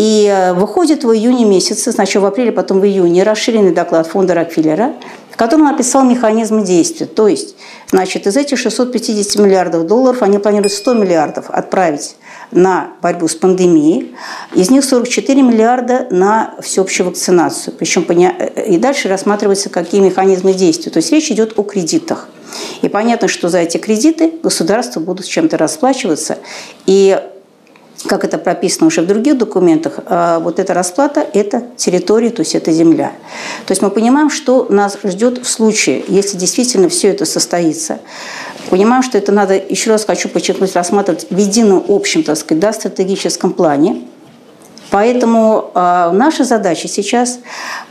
И 0.00 0.54
выходит 0.54 1.04
в 1.04 1.12
июне 1.12 1.44
месяце, 1.44 1.92
сначала 1.92 2.22
в 2.22 2.26
апреле, 2.28 2.52
потом 2.52 2.80
в 2.80 2.86
июне, 2.86 3.22
расширенный 3.22 3.72
доклад 3.72 4.06
фонда 4.06 4.32
Рокфеллера, 4.32 4.94
в 5.30 5.36
котором 5.36 5.66
он 5.66 5.74
описал 5.74 6.04
механизмы 6.04 6.64
действия. 6.64 7.04
То 7.04 7.28
есть, 7.28 7.54
значит, 7.90 8.26
из 8.26 8.34
этих 8.34 8.58
650 8.58 9.36
миллиардов 9.44 9.86
долларов 9.86 10.22
они 10.22 10.38
планируют 10.38 10.72
100 10.72 10.94
миллиардов 10.94 11.50
отправить 11.50 12.16
на 12.50 12.94
борьбу 13.02 13.28
с 13.28 13.34
пандемией. 13.34 14.14
Из 14.54 14.70
них 14.70 14.86
44 14.86 15.42
миллиарда 15.42 16.06
на 16.10 16.54
всеобщую 16.62 17.08
вакцинацию. 17.08 17.74
Причем 17.78 18.04
и 18.04 18.78
дальше 18.78 19.06
рассматриваются, 19.08 19.68
какие 19.68 20.00
механизмы 20.00 20.54
действия. 20.54 20.90
То 20.90 20.96
есть 20.96 21.12
речь 21.12 21.30
идет 21.30 21.58
о 21.58 21.62
кредитах. 21.62 22.28
И 22.80 22.88
понятно, 22.88 23.28
что 23.28 23.50
за 23.50 23.58
эти 23.58 23.76
кредиты 23.76 24.32
государства 24.42 25.00
будут 25.00 25.26
чем-то 25.26 25.58
расплачиваться. 25.58 26.38
И 26.86 27.20
как 28.06 28.24
это 28.24 28.38
прописано 28.38 28.86
уже 28.86 29.02
в 29.02 29.06
других 29.06 29.36
документах, 29.38 30.00
а, 30.06 30.38
вот 30.40 30.58
эта 30.58 30.74
расплата– 30.74 31.26
это 31.34 31.64
территория, 31.76 32.30
то 32.30 32.40
есть 32.40 32.54
это 32.54 32.72
земля. 32.72 33.12
То 33.66 33.72
есть 33.72 33.82
мы 33.82 33.90
понимаем, 33.90 34.30
что 34.30 34.66
нас 34.70 34.98
ждет 35.04 35.38
в 35.44 35.48
случае, 35.48 36.04
если 36.08 36.36
действительно 36.36 36.88
все 36.88 37.08
это 37.08 37.24
состоится. 37.24 37.98
Понимаем, 38.70 39.02
что 39.02 39.18
это 39.18 39.32
надо, 39.32 39.54
еще 39.54 39.90
раз 39.90 40.04
хочу 40.04 40.28
подчеркнуть, 40.28 40.74
рассматривать 40.74 41.26
в 41.30 41.36
едином 41.36 41.84
общем, 41.88 42.22
так 42.22 42.36
сказать, 42.36 42.60
да, 42.60 42.72
стратегическом 42.72 43.52
плане. 43.52 44.02
Поэтому 44.90 45.70
э, 45.74 46.10
наша 46.12 46.44
задача 46.44 46.88
сейчас 46.88 47.40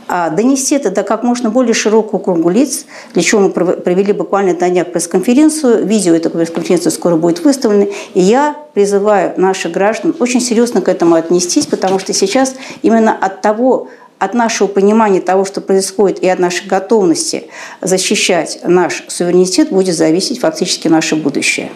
э, 0.08 0.30
донести 0.32 0.74
это 0.74 0.90
до 0.90 1.02
как 1.02 1.22
можно 1.22 1.50
более 1.50 1.74
широкого 1.74 2.18
кругу 2.18 2.50
лиц, 2.50 2.84
для 3.14 3.22
чего 3.22 3.42
мы 3.42 3.50
провели 3.50 4.12
буквально 4.12 4.54
на 4.54 4.68
днях 4.68 4.92
пресс-конференцию. 4.92 5.86
Видео 5.86 6.14
этой 6.14 6.30
пресс-конференции 6.30 6.90
скоро 6.90 7.16
будет 7.16 7.42
выставлено. 7.44 7.86
И 8.14 8.20
я 8.20 8.56
призываю 8.74 9.32
наших 9.36 9.72
граждан 9.72 10.14
очень 10.18 10.40
серьезно 10.40 10.82
к 10.82 10.88
этому 10.88 11.14
отнестись, 11.14 11.66
потому 11.66 11.98
что 11.98 12.12
сейчас 12.12 12.54
именно 12.82 13.16
от 13.18 13.40
того, 13.40 13.88
от 14.20 14.34
нашего 14.34 14.68
понимания 14.68 15.20
того, 15.20 15.44
что 15.44 15.60
происходит, 15.60 16.22
и 16.22 16.28
от 16.28 16.38
нашей 16.38 16.68
готовности 16.68 17.44
защищать 17.80 18.60
наш 18.62 19.02
суверенитет 19.08 19.70
будет 19.70 19.96
зависеть 19.96 20.40
фактически 20.40 20.88
наше 20.88 21.16
будущее. 21.16 21.70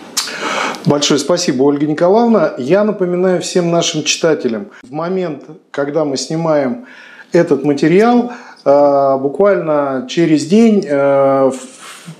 Большое 0.84 1.18
спасибо, 1.18 1.62
Ольга 1.62 1.86
Николаевна. 1.86 2.52
Я 2.58 2.84
напоминаю 2.84 3.40
всем 3.40 3.70
нашим 3.70 4.04
читателям, 4.04 4.68
в 4.82 4.92
момент, 4.92 5.44
когда 5.70 6.04
мы 6.04 6.18
снимаем 6.18 6.84
этот 7.32 7.64
материал, 7.64 8.32
э, 8.64 9.18
буквально 9.18 10.06
через 10.10 10.44
день 10.44 10.84
э, 10.86 11.50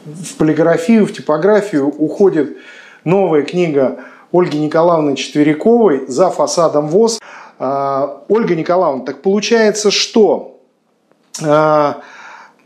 в 0.07 0.35
полиграфию, 0.38 1.04
в 1.04 1.12
типографию 1.12 1.87
уходит 1.87 2.57
новая 3.04 3.43
книга 3.43 3.99
Ольги 4.33 4.59
Николаевны 4.59 5.16
Четвериковой 5.16 6.07
«За 6.09 6.31
фасадом 6.31 6.88
ВОЗ». 6.88 7.21
Э, 7.58 8.08
Ольга 8.28 8.54
Николаевна, 8.54 9.04
так 9.04 9.23
получается, 9.23 9.90
что 9.90 10.54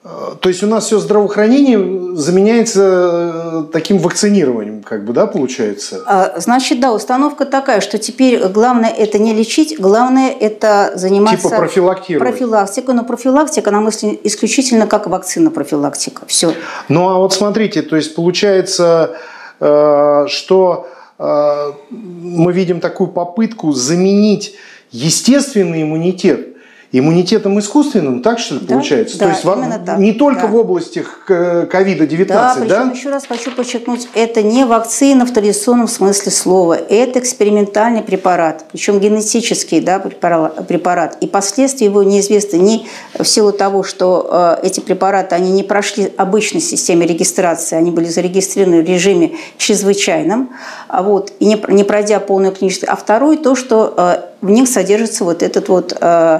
Э, 0.04 0.34
то 0.40 0.48
есть 0.48 0.62
у 0.62 0.66
нас 0.66 0.86
все 0.86 0.98
здравоохранение 0.98 2.16
заменяется 2.16 2.82
э, 2.82 3.64
таким 3.72 3.98
вакцинированием, 3.98 4.82
как 4.82 5.04
бы, 5.04 5.12
да, 5.12 5.26
получается? 5.26 6.02
А, 6.06 6.34
значит, 6.38 6.80
да, 6.80 6.92
установка 6.92 7.44
такая, 7.44 7.80
что 7.80 7.98
теперь 7.98 8.38
главное 8.46 8.90
это 8.90 9.18
не 9.18 9.34
лечить, 9.34 9.78
главное 9.78 10.30
это 10.30 10.92
заниматься... 10.94 11.48
Типа 11.48 11.56
профилактировать. 11.58 12.30
Профилактика, 12.30 12.92
но 12.92 13.04
профилактика, 13.04 13.70
на 13.70 13.80
мысли, 13.80 14.18
исключительно 14.24 14.86
как 14.86 15.08
вакцина 15.08 15.50
профилактика. 15.50 16.22
Все. 16.26 16.54
Ну, 16.88 17.08
а 17.08 17.18
вот 17.18 17.34
смотрите, 17.34 17.82
то 17.82 17.96
есть 17.96 18.14
получается, 18.14 19.16
э, 19.60 20.26
что 20.28 20.88
мы 21.20 22.52
видим 22.52 22.78
такую 22.78 23.08
попытку 23.10 23.72
заменить 23.72 24.54
естественный 24.92 25.82
иммунитет 25.82 26.47
иммунитетом 26.90 27.58
искусственным, 27.58 28.22
так 28.22 28.38
что 28.38 28.54
ли 28.54 28.60
да, 28.62 28.74
получается? 28.74 29.18
Да, 29.18 29.26
То 29.26 29.30
есть 29.32 29.44
именно 29.44 29.78
так, 29.78 29.98
не 29.98 30.12
только 30.12 30.42
да. 30.42 30.46
в 30.48 30.56
области 30.56 31.04
ковида-19, 31.26 32.26
да? 32.26 32.54
причем 32.58 32.68
да? 32.68 32.90
еще 32.92 33.10
раз 33.10 33.26
хочу 33.26 33.50
подчеркнуть, 33.50 34.08
это 34.14 34.42
не 34.42 34.64
вакцина 34.64 35.26
в 35.26 35.32
традиционном 35.32 35.86
смысле 35.86 36.32
слова, 36.32 36.74
это 36.74 37.18
экспериментальный 37.18 38.02
препарат, 38.02 38.64
причем 38.72 39.00
генетический 39.00 39.80
да, 39.80 39.98
препарат, 39.98 41.18
и 41.20 41.26
последствия 41.26 41.86
его 41.88 42.02
неизвестны 42.02 42.56
ни 42.56 42.86
в 43.18 43.24
силу 43.24 43.52
того, 43.52 43.82
что 43.82 44.56
э, 44.62 44.66
эти 44.66 44.80
препараты, 44.80 45.34
они 45.34 45.52
не 45.52 45.62
прошли 45.62 46.10
обычной 46.16 46.62
системе 46.62 47.06
регистрации, 47.06 47.76
они 47.76 47.90
были 47.90 48.06
зарегистрированы 48.06 48.82
в 48.82 48.88
режиме 48.88 49.32
чрезвычайном, 49.58 50.50
а 50.88 51.02
вот, 51.02 51.32
и 51.38 51.44
не, 51.44 51.62
не 51.68 51.84
пройдя 51.84 52.18
полную 52.18 52.54
клиническую. 52.54 52.90
А 52.90 52.96
второй, 52.96 53.36
то, 53.36 53.54
что 53.54 53.92
э, 53.94 54.20
в 54.40 54.50
них 54.50 54.68
содержится 54.68 55.24
вот 55.24 55.42
этот 55.42 55.68
вот 55.68 55.92
э, 55.92 55.96
э, 56.00 56.38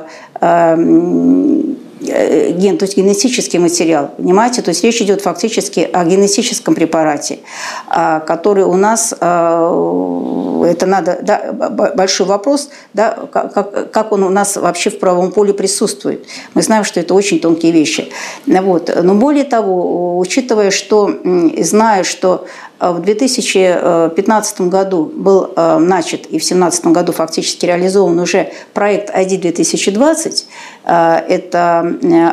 ген, 2.01 2.79
то 2.79 2.85
есть 2.85 2.97
генетический 2.97 3.59
материал, 3.59 4.11
понимаете? 4.17 4.63
То 4.63 4.71
есть 4.71 4.85
речь 4.85 5.01
идет 5.03 5.21
фактически 5.21 5.89
о 5.93 6.05
генетическом 6.05 6.75
препарате, 6.75 7.41
а, 7.89 8.21
который 8.21 8.65
у 8.65 8.75
нас, 8.75 9.15
э, 9.19 10.65
это 10.67 10.87
надо, 10.87 11.19
да, 11.23 11.53
большой 11.95 12.27
вопрос, 12.27 12.71
да, 12.95 13.19
как, 13.33 13.91
как 13.91 14.13
он 14.13 14.23
у 14.23 14.29
нас 14.29 14.57
вообще 14.57 14.91
в 14.91 14.99
правом 14.99 15.33
поле 15.33 15.53
присутствует. 15.53 16.25
Мы 16.55 16.63
знаем, 16.63 16.85
что 16.85 17.01
это 17.01 17.15
очень 17.15 17.41
тонкие 17.41 17.73
вещи. 17.73 18.11
Вот. 18.47 18.91
Но 19.03 19.15
более 19.15 19.45
того, 19.45 20.19
учитывая, 20.19 20.71
что, 20.71 21.11
зная, 21.59 22.05
что 22.05 22.45
Э, 22.45 22.68
в 22.81 23.01
2015 23.01 24.61
году 24.63 25.13
был 25.15 25.53
э, 25.57 25.79
начат 25.79 26.27
и 26.27 26.39
в 26.39 26.47
2017 26.47 26.87
году 26.87 27.13
фактически 27.13 27.67
реализован 27.67 28.19
уже 28.21 28.53
проект 28.73 29.15
ID-2020. 29.15 30.45
Э, 30.85 31.17
это 31.29 31.81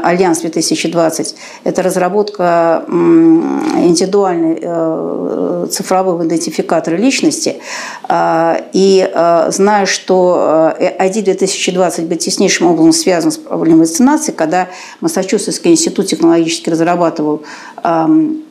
Альянс 0.03 0.41
2020. 0.41 1.35
Это 1.63 1.81
разработка 1.81 2.85
индивидуальной 2.87 5.67
цифрового 5.67 6.25
идентификатора 6.25 6.95
личности. 6.95 7.57
И 8.73 9.11
зная, 9.49 9.85
что 9.85 10.73
ID-2020 10.79 12.01
будет 12.03 12.19
теснейшим 12.19 12.67
образом 12.67 12.93
связан 12.93 13.31
с 13.31 13.37
проблемой 13.37 13.81
вакцинации, 13.81 14.31
когда 14.31 14.69
Массачусетский 15.01 15.71
институт 15.71 16.07
технологически 16.07 16.69
разрабатывал 16.69 17.41
эм, 17.83 18.44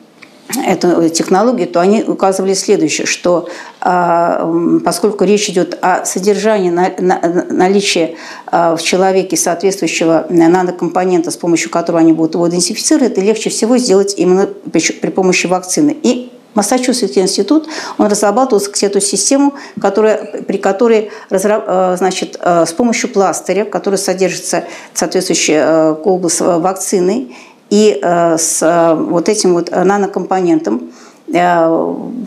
эту 0.47 1.09
технологию, 1.09 1.67
то 1.67 1.81
они 1.81 2.03
указывали 2.03 2.53
следующее, 2.53 3.07
что 3.07 3.49
а, 3.81 4.47
поскольку 4.83 5.23
речь 5.23 5.49
идет 5.49 5.77
о 5.81 6.05
содержании 6.05 6.69
наличия 6.69 8.15
а, 8.47 8.75
в 8.75 8.81
человеке 8.81 9.37
соответствующего 9.37 10.27
нанокомпонента, 10.29 11.31
с 11.31 11.37
помощью 11.37 11.71
которого 11.71 11.99
они 11.99 12.13
будут 12.13 12.35
его 12.35 12.47
идентифицировать, 12.47 13.13
это 13.13 13.21
легче 13.21 13.49
всего 13.49 13.77
сделать 13.77 14.13
именно 14.17 14.47
при 14.71 15.09
помощи 15.09 15.47
вакцины. 15.47 15.95
И 16.03 16.31
Массачусетский 16.53 17.21
институт, 17.21 17.67
он 17.97 18.07
разрабатывал 18.07 18.63
эту 18.81 19.01
систему, 19.01 19.55
которая, 19.81 20.41
при 20.47 20.57
которой 20.57 21.11
а, 21.29 21.95
значит, 21.97 22.39
с 22.39 22.71
помощью 22.71 23.09
пластыря, 23.09 23.65
который 23.65 23.97
содержится 23.97 24.63
соответствующей 24.93 25.95
колбы 26.01 26.29
с 26.29 26.39
вакциной, 26.39 27.35
и 27.69 27.99
э, 28.01 28.37
с 28.37 28.61
э, 28.61 28.95
вот 28.95 29.29
этим 29.29 29.53
вот 29.53 29.71
нанокомпонентом 29.71 30.81
Э, 30.81 31.04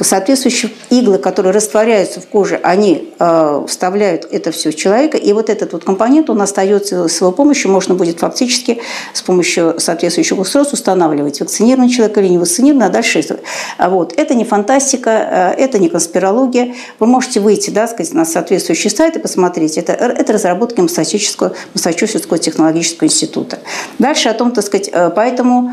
соответствующие 0.01 0.73
иглы, 0.91 1.19
которые 1.19 1.53
растворяются 1.53 2.21
в 2.21 2.27
коже, 2.27 2.61
они 2.63 3.15
э, 3.19 3.65
вставляют 3.67 4.29
это 4.31 4.51
все 4.51 4.71
в 4.71 4.77
человека, 4.77 5.17
и 5.17 5.33
вот 5.33 5.49
этот 5.49 5.73
вот 5.73 5.85
компонент, 5.85 6.29
он 6.31 6.43
остается 6.43 7.09
с 7.09 7.21
его 7.21 7.33
помощью, 7.33 7.71
можно 7.71 7.95
будет 7.95 8.21
фактически 8.21 8.81
с 9.13 9.23
помощью 9.23 9.77
соответствующих 9.79 10.39
устройств 10.39 10.75
устанавливать, 10.75 11.41
вакцинированный 11.41 11.91
человек 11.91 12.19
или 12.19 12.29
не 12.29 12.39
вакцинированный, 12.39 12.87
а 12.87 12.91
дальше 12.91 13.19
а 13.79 13.89
вот. 13.89 14.13
Это 14.17 14.35
не 14.35 14.45
фантастика, 14.45 15.11
э, 15.57 15.63
это 15.63 15.79
не 15.79 15.89
конспирология. 15.89 16.75
Вы 16.99 17.07
можете 17.07 17.41
выйти, 17.41 17.71
да, 17.71 17.89
сказать, 17.89 18.13
на 18.13 18.25
соответствующий 18.25 18.91
сайт 18.91 19.17
и 19.17 19.19
посмотреть. 19.19 19.79
Это, 19.79 19.93
это 19.93 20.33
разработки 20.33 20.81
Массачусетского, 20.81 21.53
Массачусетского 21.75 22.39
технологического 22.39 23.07
института. 23.07 23.59
Дальше 23.99 24.29
о 24.29 24.35
том, 24.35 24.53
так 24.53 24.65
сказать, 24.65 24.91
поэтому 25.15 25.73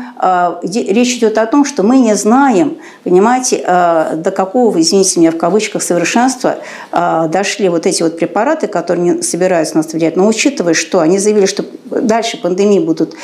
речь 0.62 1.16
идет 1.16 1.38
о 1.38 1.46
том, 1.46 1.64
что 1.64 1.82
мы 1.82 1.98
не 1.98 2.14
знаем, 2.14 2.78
понимаете, 3.04 3.25
э, 3.34 4.16
до 4.16 4.30
какого, 4.30 4.80
извините 4.80 5.20
меня, 5.20 5.30
в 5.30 5.36
кавычках, 5.36 5.82
совершенства 5.82 6.56
э, 6.92 7.28
дошли 7.28 7.68
вот 7.68 7.86
эти 7.86 8.02
вот 8.02 8.18
препараты, 8.18 8.66
которые 8.66 9.14
не 9.14 9.22
собираются 9.22 9.76
нас 9.76 9.92
влиять. 9.92 10.16
Но 10.16 10.26
учитывая, 10.26 10.74
что 10.74 11.00
они 11.00 11.18
заявили, 11.18 11.46
что 11.46 11.64
дальше 11.84 12.40
пандемии 12.40 12.78
будут 12.78 13.14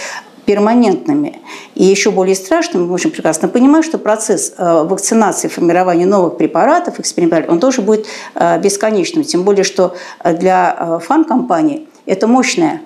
перманентными 0.44 1.38
и 1.74 1.84
еще 1.84 2.10
более 2.10 2.34
страшными, 2.34 2.82
мы 2.82 2.88
можем 2.88 3.12
прекрасно 3.12 3.48
понимать, 3.48 3.84
что 3.84 3.98
процесс 3.98 4.52
э, 4.56 4.84
вакцинации, 4.84 5.48
формирования 5.48 6.06
новых 6.06 6.36
препаратов, 6.36 6.98
экспериментальных, 6.98 7.50
он 7.50 7.60
тоже 7.60 7.82
будет 7.82 8.06
бесконечным. 8.34 9.24
Тем 9.24 9.44
более, 9.44 9.64
что 9.64 9.94
для 10.24 10.98
фан-компаний 11.00 11.88
это 12.06 12.26
мощная 12.26 12.80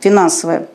финансовая 0.00 0.68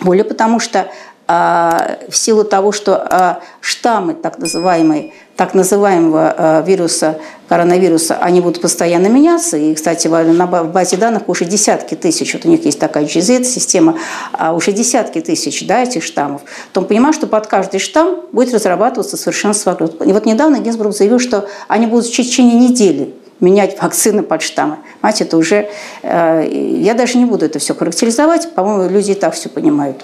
более 0.00 0.24
потому 0.24 0.60
что 0.60 0.88
в 1.30 2.16
силу 2.16 2.44
того, 2.44 2.72
что 2.72 3.40
штаммы 3.60 4.14
так 4.14 4.38
называемые 4.38 5.12
так 5.40 5.54
называемого 5.54 6.34
э, 6.36 6.62
вируса, 6.66 7.18
коронавируса, 7.48 8.18
они 8.20 8.42
будут 8.42 8.60
постоянно 8.60 9.06
меняться. 9.06 9.56
И, 9.56 9.74
кстати, 9.74 10.06
на 10.06 10.46
базе 10.46 10.98
данных 10.98 11.30
уже 11.30 11.46
десятки 11.46 11.94
тысяч, 11.94 12.34
вот 12.34 12.44
у 12.44 12.48
них 12.50 12.62
есть 12.66 12.78
такая 12.78 13.06
GZ-система, 13.06 13.96
а 14.32 14.52
уже 14.52 14.72
десятки 14.72 15.22
тысяч 15.22 15.66
да, 15.66 15.82
этих 15.82 16.02
штаммов. 16.02 16.42
То 16.72 16.82
мы 16.82 16.88
понимаем, 16.88 17.14
что 17.14 17.26
под 17.26 17.46
каждый 17.46 17.80
штамм 17.80 18.26
будет 18.32 18.52
разрабатываться 18.52 19.16
совершенство 19.16 19.72
И 20.04 20.12
вот 20.12 20.26
недавно 20.26 20.58
Гинзбург 20.58 20.94
заявил, 20.94 21.18
что 21.18 21.48
они 21.68 21.86
будут 21.86 22.04
в 22.04 22.14
течение 22.14 22.56
недели 22.56 23.14
менять 23.40 23.80
вакцины 23.80 24.22
под 24.22 24.42
штаммы. 24.42 24.78
Понимаете, 25.00 25.24
это 25.24 25.36
уже... 25.36 25.68
Э, 26.02 26.46
я 26.50 26.94
даже 26.94 27.18
не 27.18 27.24
буду 27.24 27.46
это 27.46 27.58
все 27.58 27.74
характеризовать, 27.74 28.54
по-моему, 28.54 28.90
люди 28.90 29.12
и 29.12 29.14
так 29.14 29.34
все 29.34 29.48
понимают. 29.48 29.96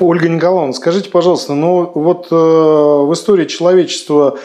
Ольга 0.00 0.28
Николаевна, 0.28 0.72
скажите, 0.72 1.10
пожалуйста, 1.10 1.54
ну 1.54 1.90
вот 1.94 2.28
э, 2.30 2.34
в 2.34 3.12
истории 3.12 3.46
человечества 3.46 4.38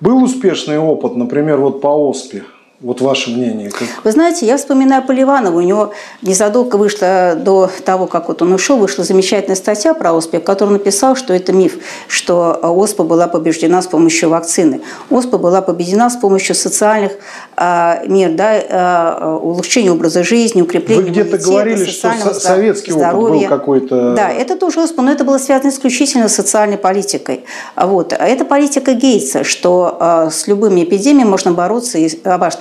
был 0.00 0.22
успешный 0.22 0.78
опыт, 0.78 1.16
например, 1.16 1.58
вот 1.58 1.80
по 1.80 1.88
ОСПе? 2.10 2.44
Вот 2.80 3.00
ваше 3.00 3.30
мнение? 3.30 3.70
Как... 3.70 3.88
Вы 4.04 4.12
знаете, 4.12 4.46
я 4.46 4.56
вспоминаю 4.56 5.04
Поливанова. 5.04 5.56
У 5.56 5.60
него 5.60 5.92
незадолго 6.22 6.76
вышла, 6.76 7.34
до 7.36 7.68
того, 7.84 8.06
как 8.06 8.28
вот 8.28 8.40
он 8.40 8.52
ушел, 8.52 8.76
вышла 8.76 9.02
замечательная 9.02 9.56
статья 9.56 9.94
про 9.94 10.12
ОСП, 10.12 10.36
в 10.36 10.40
которой 10.42 10.68
он 10.68 10.72
написал, 10.74 11.16
что 11.16 11.34
это 11.34 11.52
миф, 11.52 11.78
что 12.06 12.56
ОСПа 12.62 13.02
была 13.02 13.26
побеждена 13.26 13.82
с 13.82 13.88
помощью 13.88 14.28
вакцины. 14.28 14.80
ОСПа 15.10 15.38
была 15.38 15.60
побеждена 15.60 16.08
с 16.08 16.16
помощью 16.16 16.54
социальных 16.54 17.14
э, 17.56 18.06
мер, 18.06 18.34
да, 18.34 18.54
э, 18.54 19.38
улучшения 19.42 19.90
образа 19.90 20.22
жизни, 20.22 20.62
укрепления 20.62 21.02
Вы 21.02 21.10
где-то 21.10 21.38
говорили, 21.38 21.84
что 21.84 22.32
советский 22.32 22.92
здоровья. 22.92 23.38
опыт 23.38 23.40
был 23.40 23.58
какой-то... 23.58 24.14
Да, 24.14 24.30
это 24.30 24.54
тоже 24.54 24.82
ОСПа, 24.82 25.02
но 25.02 25.10
это 25.10 25.24
было 25.24 25.38
связано 25.38 25.70
исключительно 25.70 26.28
с 26.28 26.34
социальной 26.36 26.78
политикой. 26.78 27.44
Вот. 27.74 28.12
Это 28.12 28.44
политика 28.44 28.92
Гейтса, 28.92 29.42
что 29.42 29.98
э, 30.00 30.30
с 30.30 30.46
любыми 30.46 30.84
эпидемиями 30.84 31.28
можно 31.28 31.50
бороться 31.50 31.98
и 31.98 32.08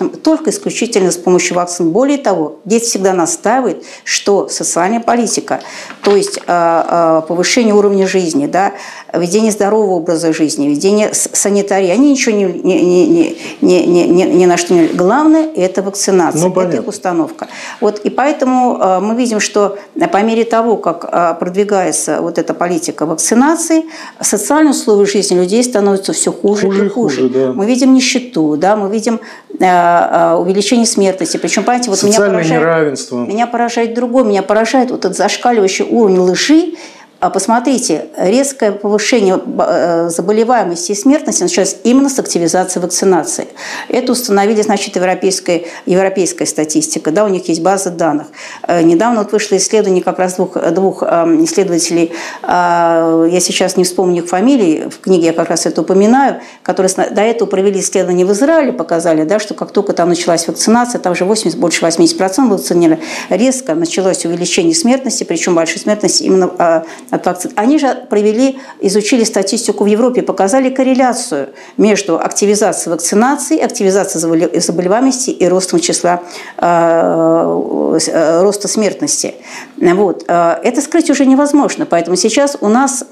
обашным 0.08 0.22
только 0.22 0.50
исключительно 0.50 1.12
с 1.12 1.18
помощью 1.18 1.56
вакцин. 1.56 1.92
Более 1.92 2.18
того, 2.18 2.58
дети 2.66 2.86
всегда 2.86 3.14
настаивают, 3.14 3.84
что 4.04 4.48
социальная 4.50 5.00
политика, 5.00 5.60
то 6.04 6.16
есть 6.16 6.38
э, 6.38 6.42
э, 6.48 7.22
повышение 7.28 7.74
уровня 7.74 8.08
жизни, 8.08 8.48
да, 8.48 8.74
ведение 9.14 9.52
здорового 9.52 9.94
образа 9.94 10.34
жизни, 10.34 10.68
ведение 10.68 11.14
санитарии, 11.14 11.90
они 11.90 12.12
ничего 12.12 12.36
не, 12.36 12.46
не, 12.46 12.82
не, 12.82 13.38
не, 13.62 13.86
не, 13.86 14.08
не, 14.08 14.24
не 14.24 14.46
на 14.46 14.58
что 14.58 14.74
не... 14.74 14.88
Главное– 14.88 15.50
это 15.56 15.82
вакцинация, 15.82 16.50
ну, 16.50 16.62
это 16.62 16.78
их 16.78 16.88
установка. 16.88 17.48
Вот, 17.82 18.00
и 18.00 18.10
поэтому 18.10 18.78
э, 18.80 19.00
мы 19.00 19.16
видим, 19.16 19.40
что 19.40 19.78
по 20.12 20.22
мере 20.24 20.44
того, 20.44 20.78
как 20.78 21.40
продвигается 21.40 22.22
вот 22.22 22.38
эта 22.38 22.54
политика 22.54 23.06
вакцинации, 23.06 23.86
социальные 24.22 24.72
условия 24.72 25.06
жизни 25.06 25.36
людей 25.36 25.64
становятся 25.64 26.14
все 26.14 26.32
хуже, 26.32 26.68
хуже 26.68 26.86
и 26.86 26.90
хуже. 26.90 27.22
хуже 27.22 27.30
да. 27.30 27.54
Мы 27.54 27.66
видим 27.66 27.94
нищету, 27.94 28.58
да, 28.58 28.76
мы 28.76 28.90
видим 28.90 29.20
Э, 29.60 29.97
увеличение 30.40 30.86
смертности. 30.86 31.38
Причем, 31.38 31.64
понимаете, 31.64 31.90
вот 31.90 32.04
меня 32.04 32.20
поражает, 32.20 32.62
неравенство. 32.62 33.26
меня 33.26 33.48
поражает 33.48 33.94
другое, 33.94 34.24
меня 34.24 34.44
поражает 34.44 34.92
вот 34.92 35.06
этот 35.06 35.18
зашкаливающий 35.18 35.86
уровень 35.86 36.20
лжи 36.20 36.74
а 37.20 37.32
посмотрите, 37.32 38.10
резкое 38.16 38.72
повышение 38.72 39.40
э, 39.60 40.10
заболеваемости 40.10 40.92
и 40.92 40.96
смертности 40.96 41.42
началось 41.42 41.76
именно 41.84 42.10
с 42.10 42.20
активизации 42.20 42.80
вакцинации. 42.80 43.48
Это 43.90 44.12
установили, 44.12 44.62
значит, 44.62 44.96
европейская, 44.98 45.66
европейская 45.88 46.46
статистика, 46.46 47.10
да, 47.10 47.26
у 47.26 47.28
них 47.28 47.50
есть 47.50 47.62
база 47.62 47.90
данных. 47.90 48.28
Э, 48.68 48.84
недавно 48.84 49.24
вот 49.24 49.32
вышло 49.32 49.58
исследование 49.58 50.04
как 50.04 50.20
раз 50.20 50.36
двух, 50.36 50.58
двух 50.74 51.02
эм, 51.02 51.44
исследователей, 51.44 52.12
э, 52.44 53.28
я 53.32 53.40
сейчас 53.40 53.78
не 53.78 53.84
вспомню 53.84 54.22
их 54.22 54.30
фамилии, 54.30 54.88
в 54.88 55.00
книге 55.00 55.28
я 55.28 55.34
как 55.34 55.50
раз 55.50 55.66
это 55.66 55.82
упоминаю, 55.82 56.42
которые 56.62 56.94
до 57.10 57.22
этого 57.22 57.50
провели 57.50 57.80
исследование 57.80 58.28
в 58.28 58.32
Израиле, 58.34 58.74
показали, 58.74 59.24
да, 59.24 59.40
что 59.40 59.56
как 59.56 59.72
только 59.72 59.94
там 59.94 60.10
началась 60.10 60.48
вакцинация, 60.48 61.00
там 61.00 61.14
уже 61.14 61.26
80, 61.26 61.58
больше 61.58 61.84
80% 61.84 62.48
вакцинировали, 62.48 63.02
резко 63.30 63.74
началось 63.74 64.24
увеличение 64.24 64.76
смертности, 64.76 65.24
причем 65.24 65.56
большой 65.56 65.80
смертности 65.80 66.22
именно 66.22 66.48
вакцин. 66.48 67.07
Они 67.56 67.80
же 67.80 68.06
провели, 68.10 68.60
изучили 68.82 69.24
статистику 69.24 69.86
в 69.86 69.88
Европе, 69.88 70.22
показали 70.22 70.70
корреляцию 70.70 71.50
между 71.78 72.20
активизацией 72.20 72.92
вакцинации, 72.92 73.60
активизацией 73.60 74.60
заболеваемости 74.60 75.30
и 75.30 75.48
ростом 75.48 75.80
числа, 75.80 76.22
э, 76.58 78.00
э, 78.08 78.42
роста 78.42 78.68
смертности. 78.68 79.36
Вот. 79.78 80.26
Э, 80.28 80.58
это 80.64 80.82
скрыть 80.82 81.10
уже 81.10 81.26
невозможно. 81.26 81.86
Поэтому 81.86 82.18
сейчас 82.18 82.58
у 82.60 82.68
нас, 82.68 83.04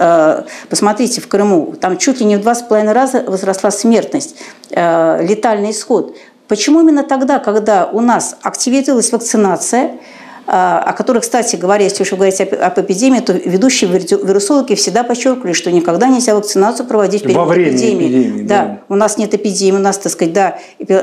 посмотрите, 0.70 1.22
в 1.22 1.28
Крыму, 1.28 1.76
там 1.80 1.98
чуть 1.98 2.20
ли 2.20 2.26
не 2.26 2.36
в 2.36 2.42
два 2.42 2.56
с 2.56 2.62
половиной 2.62 2.94
раза 2.94 3.24
возросла 3.26 3.72
смертность, 3.72 4.36
летальный 4.70 5.72
исход. 5.72 6.16
Почему 6.48 6.82
именно 6.82 7.04
тогда, 7.04 7.40
когда 7.40 7.86
у 7.86 8.02
нас 8.02 8.38
активизировалась 8.42 9.12
вакцинация, 9.12 9.92
о 10.48 10.94
которых, 10.94 11.24
кстати 11.24 11.56
говоря, 11.56 11.84
если 11.84 12.04
уже 12.04 12.16
говорить 12.16 12.40
об 12.40 12.80
эпидемии, 12.80 13.20
то 13.20 13.34
ведущие 13.34 13.90
вирусологи 13.90 14.76
всегда 14.76 15.04
подчеркивали, 15.04 15.54
что 15.54 15.72
никогда 15.72 16.08
нельзя 16.08 16.36
вакцинацию 16.36 16.88
проводить 16.88 17.22
в 17.22 17.24
период 17.24 17.40
Во 17.40 17.46
время 17.46 17.72
эпидемии. 17.72 18.08
эпидемии 18.08 18.44
да. 18.44 18.66
да, 18.66 18.80
у 18.90 18.96
нас 18.96 19.18
нет 19.18 19.34
эпидемии, 19.34 19.78
у 19.78 19.82
нас, 19.82 19.98
так 19.98 20.12
сказать, 20.12 20.34
да, 20.34 20.58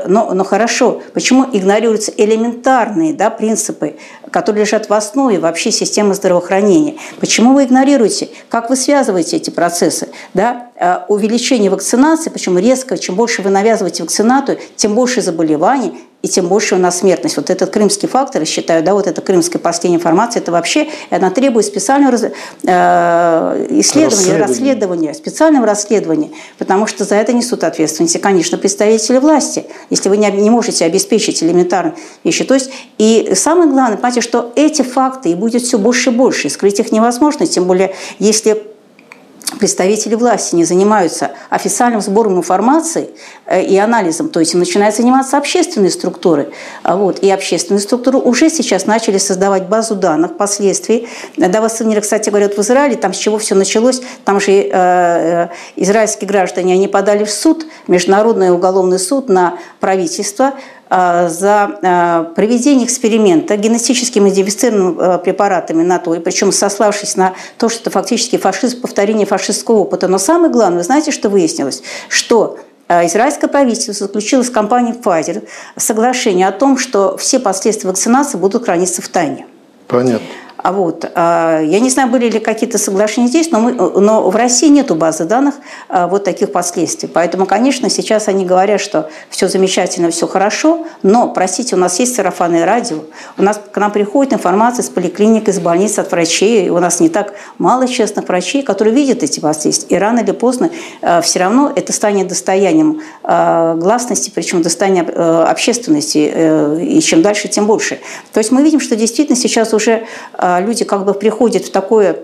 но, 0.07 0.33
но 0.33 0.43
хорошо. 0.43 1.01
Почему 1.13 1.45
игнорируются 1.51 2.11
элементарные 2.15 3.13
да, 3.13 3.29
принципы, 3.29 3.95
которые 4.31 4.63
лежат 4.65 4.89
в 4.89 4.93
основе 4.93 5.39
вообще 5.39 5.71
системы 5.71 6.13
здравоохранения? 6.13 6.95
Почему 7.19 7.53
вы 7.53 7.65
игнорируете? 7.65 8.29
Как 8.49 8.69
вы 8.69 8.75
связываете 8.75 9.37
эти 9.37 9.49
процессы? 9.49 10.09
Да? 10.33 10.69
А, 10.79 11.05
увеличение 11.07 11.69
вакцинации, 11.69 12.29
почему 12.29 12.59
резко, 12.59 12.97
чем 12.97 13.15
больше 13.15 13.41
вы 13.41 13.49
навязываете 13.49 14.03
вакцинацию, 14.03 14.57
тем 14.75 14.95
больше 14.95 15.21
заболеваний, 15.21 15.93
и 16.23 16.29
тем 16.29 16.47
больше 16.47 16.75
у 16.75 16.77
нас 16.77 16.99
смертность. 16.99 17.35
Вот 17.35 17.49
этот 17.49 17.69
крымский 17.69 18.07
фактор, 18.07 18.41
я 18.41 18.45
считаю, 18.45 18.81
да, 18.81 18.93
вот 18.93 19.07
эта 19.07 19.21
крымская 19.21 19.59
последняя 19.59 19.97
информация, 19.97 20.41
это 20.41 20.53
вообще, 20.53 20.87
она 21.09 21.29
требует 21.29 21.65
специального 21.65 22.15
э, 22.15 23.67
исследования, 23.69 24.37
расследования. 24.37 24.37
расследования, 24.37 25.13
специального 25.13 25.67
расследования, 25.67 26.29
потому 26.57 26.87
что 26.87 27.03
за 27.03 27.15
это 27.15 27.33
несут 27.33 27.65
ответственность, 27.65 28.15
и, 28.15 28.19
конечно, 28.19 28.57
представители 28.57 29.17
власти, 29.17 29.65
если 29.89 30.07
вы 30.07 30.15
не, 30.15 30.31
не 30.31 30.49
можете 30.49 30.85
обеспечить 30.85 31.43
элементарные 31.43 31.95
вещи. 32.23 32.45
То 32.45 32.53
есть, 32.53 32.71
и 32.97 33.33
самое 33.35 33.69
главное, 33.69 33.97
понимаете, 33.97 34.21
что 34.21 34.53
эти 34.55 34.81
факты 34.81 35.29
и 35.29 35.35
будет 35.35 35.63
все 35.63 35.77
больше 35.77 36.11
и 36.11 36.13
больше, 36.13 36.49
скрыть 36.49 36.79
их 36.79 36.93
невозможно, 36.93 37.45
тем 37.45 37.65
более, 37.65 37.93
если 38.19 38.72
представители 39.63 40.15
власти 40.15 40.55
не 40.55 40.65
занимаются 40.65 41.31
официальным 41.49 42.01
сбором 42.01 42.35
информации 42.35 43.11
э, 43.45 43.63
и 43.63 43.77
анализом, 43.77 44.27
то 44.27 44.41
есть 44.41 44.55
начинают 44.55 44.93
заниматься 44.93 45.37
общественные 45.37 45.89
структуры. 45.89 46.51
А 46.83 46.97
вот. 46.97 47.19
И 47.19 47.31
общественные 47.31 47.79
структуры 47.79 48.17
уже 48.17 48.49
сейчас 48.49 48.87
начали 48.87 49.17
создавать 49.17 49.69
базу 49.69 49.95
данных 49.95 50.35
последствий. 50.35 51.07
Да, 51.37 51.61
вас, 51.61 51.81
кстати, 52.01 52.29
говорят, 52.29 52.57
в 52.57 52.59
Израиле, 52.59 52.97
там 52.97 53.13
с 53.13 53.17
чего 53.17 53.37
все 53.37 53.55
началось, 53.55 54.01
там 54.25 54.41
же 54.41 54.51
э, 54.51 54.69
э, 54.73 55.47
израильские 55.77 56.27
граждане, 56.27 56.73
они 56.73 56.89
подали 56.89 57.23
в 57.23 57.31
суд, 57.31 57.65
Международный 57.87 58.51
уголовный 58.51 58.99
суд 58.99 59.29
на 59.29 59.53
правительство, 59.79 60.55
за 60.93 61.79
э, 61.81 62.33
проведение 62.35 62.85
эксперимента 62.85 63.57
генетически 63.57 64.19
модифицированными 64.19 65.15
э, 65.15 65.17
препаратами 65.17 65.81
на 65.81 65.97
то, 65.97 66.13
и 66.13 66.19
причем 66.19 66.51
сославшись 66.51 67.15
на 67.15 67.33
то, 67.57 67.69
что 67.69 67.81
это 67.81 67.89
фактически 67.89 68.37
фашизм, 68.37 68.81
повторение 68.81 69.25
фашистского 69.25 69.77
опыта. 69.77 70.07
Но 70.07 70.19
самое 70.19 70.51
главное, 70.51 70.83
знаете, 70.83 71.11
что 71.11 71.29
выяснилось? 71.29 71.81
Что 72.09 72.59
Израильское 72.89 73.47
правительство 73.47 73.93
заключило 73.93 74.43
с 74.43 74.49
компанией 74.49 74.93
Pfizer 74.93 75.47
соглашение 75.77 76.47
о 76.47 76.51
том, 76.51 76.77
что 76.77 77.17
все 77.17 77.39
последствия 77.39 77.89
вакцинации 77.89 78.37
будут 78.37 78.65
храниться 78.65 79.01
в 79.01 79.07
тайне. 79.07 79.47
Понятно. 79.87 80.27
А 80.63 80.71
вот, 80.71 81.11
а, 81.13 81.59
я 81.59 81.81
не 81.81 81.89
знаю, 81.89 82.09
были 82.09 82.29
ли 82.29 82.39
какие-то 82.39 82.77
соглашения 82.77 83.27
здесь, 83.27 83.51
но, 83.51 83.59
мы, 83.59 83.73
но 83.73 84.29
в 84.29 84.35
России 84.35 84.69
нет 84.69 84.95
базы 84.95 85.25
данных 85.25 85.55
а, 85.89 86.07
вот 86.07 86.23
таких 86.23 86.53
последствий. 86.53 87.09
Поэтому, 87.09 87.45
конечно, 87.45 87.89
сейчас 87.89 88.29
они 88.29 88.45
говорят, 88.45 88.79
что 88.79 89.09
все 89.29 89.49
замечательно, 89.49 90.09
все 90.09 90.25
хорошо, 90.25 90.87
но, 91.01 91.27
простите, 91.27 91.75
у 91.75 91.79
нас 91.79 91.99
есть 91.99 92.15
сарафанное 92.15 92.65
радио, 92.65 93.03
у 93.37 93.43
нас 93.43 93.59
к 93.71 93.77
нам 93.77 93.91
приходит 93.91 94.33
информация 94.33 94.83
с 94.83 94.89
поликлиник, 94.89 95.49
из 95.49 95.59
больниц, 95.59 95.99
от 95.99 96.09
врачей, 96.11 96.69
у 96.69 96.79
нас 96.79 97.01
не 97.01 97.09
так 97.09 97.33
мало 97.57 97.85
честных 97.85 98.29
врачей, 98.29 98.63
которые 98.63 98.95
видят 98.95 99.21
эти 99.21 99.41
последствия. 99.41 99.97
И 99.97 99.99
рано 99.99 100.19
или 100.19 100.31
поздно 100.31 100.69
все 101.21 101.39
равно 101.39 101.73
это 101.75 101.91
станет 101.91 102.29
достоянием 102.29 103.01
гласности, 103.23 104.31
причем 104.33 104.61
достоянием 104.61 105.09
общественности, 105.13 106.31
э, 106.33 106.79
и 106.81 107.01
чем 107.01 107.21
дальше, 107.21 107.47
тем 107.47 107.67
больше. 107.67 107.99
То 108.31 108.39
есть 108.39 108.51
мы 108.51 108.63
видим, 108.63 108.79
что 108.79 108.95
действительно 108.95 109.37
сейчас 109.37 109.73
уже 109.73 110.05
люди 110.59 110.83
как 110.85 111.05
бы 111.05 111.13
приходят 111.13 111.65
в 111.65 111.71
такое 111.71 112.17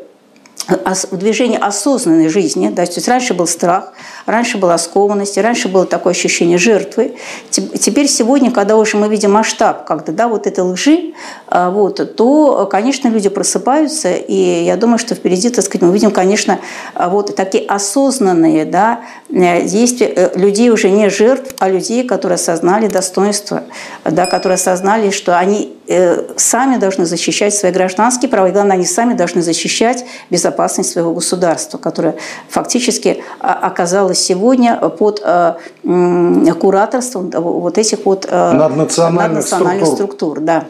в 0.70 1.18
движении 1.18 1.58
осознанной 1.60 2.30
жизни. 2.30 2.70
Да, 2.70 2.86
то 2.86 2.94
есть 2.94 3.08
раньше 3.08 3.34
был 3.34 3.48
страх, 3.48 3.94
раньше 4.26 4.58
была 4.58 4.78
скованность, 4.78 5.38
раньше 5.38 5.68
было 5.68 5.86
такое 5.86 6.14
ощущение 6.14 6.58
жертвы. 6.58 7.16
Теперь 7.50 8.08
сегодня, 8.08 8.52
когда 8.52 8.78
уже 8.78 8.98
мы 8.98 9.08
видим 9.10 9.32
масштаб 9.32 9.86
когда, 9.86 10.12
да, 10.12 10.28
вот 10.28 10.46
этой 10.46 10.64
лжи, 10.64 11.14
а, 11.48 11.72
вот, 11.72 12.16
то, 12.16 12.68
конечно, 12.72 13.08
люди 13.08 13.30
просыпаются, 13.30 14.14
и 14.14 14.64
я 14.64 14.76
думаю, 14.76 15.00
что 15.00 15.16
впереди, 15.16 15.50
так 15.50 15.66
сказать, 15.66 15.82
мы 15.82 15.94
видим, 15.94 16.12
конечно, 16.12 16.60
а, 16.94 17.10
вот 17.10 17.36
такие 17.36 17.66
осознанные 17.66 18.66
да, 18.66 19.02
э, 19.30 19.64
действия 19.64 20.14
э, 20.16 20.38
людей 20.38 20.70
уже 20.70 20.90
не 20.90 21.10
жертв, 21.10 21.56
а 21.60 21.70
людей, 21.70 22.04
которые 22.04 22.36
осознали 22.36 22.88
достоинство, 22.88 23.64
да, 24.06 24.26
которые 24.26 24.56
осознали, 24.56 25.10
что 25.10 25.38
они 25.38 25.76
э, 25.88 26.34
сами 26.38 26.78
должны 26.78 27.06
защищать 27.06 27.54
свои 27.54 27.72
гражданские 27.72 28.30
права, 28.30 28.50
и 28.50 28.52
главное, 28.52 28.76
они 28.76 28.86
сами 28.86 29.14
должны 29.14 29.42
защищать 29.42 30.06
безопасность 30.30 30.59
безопасность 30.60 30.91
своего 30.91 31.13
государства, 31.13 31.78
которое 31.78 32.15
фактически 32.50 33.24
а, 33.39 33.54
оказалось 33.54 34.19
сегодня 34.19 34.76
под 34.76 35.22
а, 35.24 35.58
кураторством 35.84 37.32
вот 37.32 37.78
этих 37.78 38.06
вот 38.06 38.28
а, 38.30 38.54
наднациональных, 38.54 39.36
наднациональных 39.36 39.88
структур. 39.88 40.38
структур 40.38 40.39
да. 40.41 40.65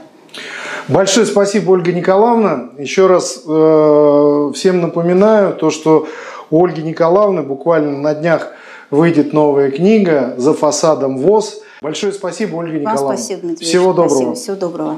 Большое 0.88 1.26
спасибо, 1.26 1.72
Ольга 1.72 1.92
Николаевна. 1.92 2.70
Еще 2.78 3.08
раз 3.08 3.42
э, 3.48 4.52
всем 4.56 4.82
напоминаю 4.82 5.54
то, 5.54 5.70
что 5.70 6.08
у 6.50 6.66
Ольги 6.66 6.82
Николаевны 6.82 7.44
буквально 7.44 7.98
на 7.98 8.16
днях 8.16 8.48
выйдет 8.90 9.34
новая 9.34 9.70
книга 9.70 10.34
«За 10.38 10.54
фасадом 10.54 11.18
ВОЗ». 11.18 11.62
Большое 11.82 12.12
спасибо, 12.12 12.56
Ольга 12.56 12.80
Николаевна. 12.80 13.08
Вам 13.08 13.18
спасибо, 13.18 13.42
Дмитрий 13.42 13.66
Всего 13.66 13.94
доброго. 13.94 14.10
Спасибо, 14.10 14.36
всего 14.36 14.56
доброго. 14.56 14.98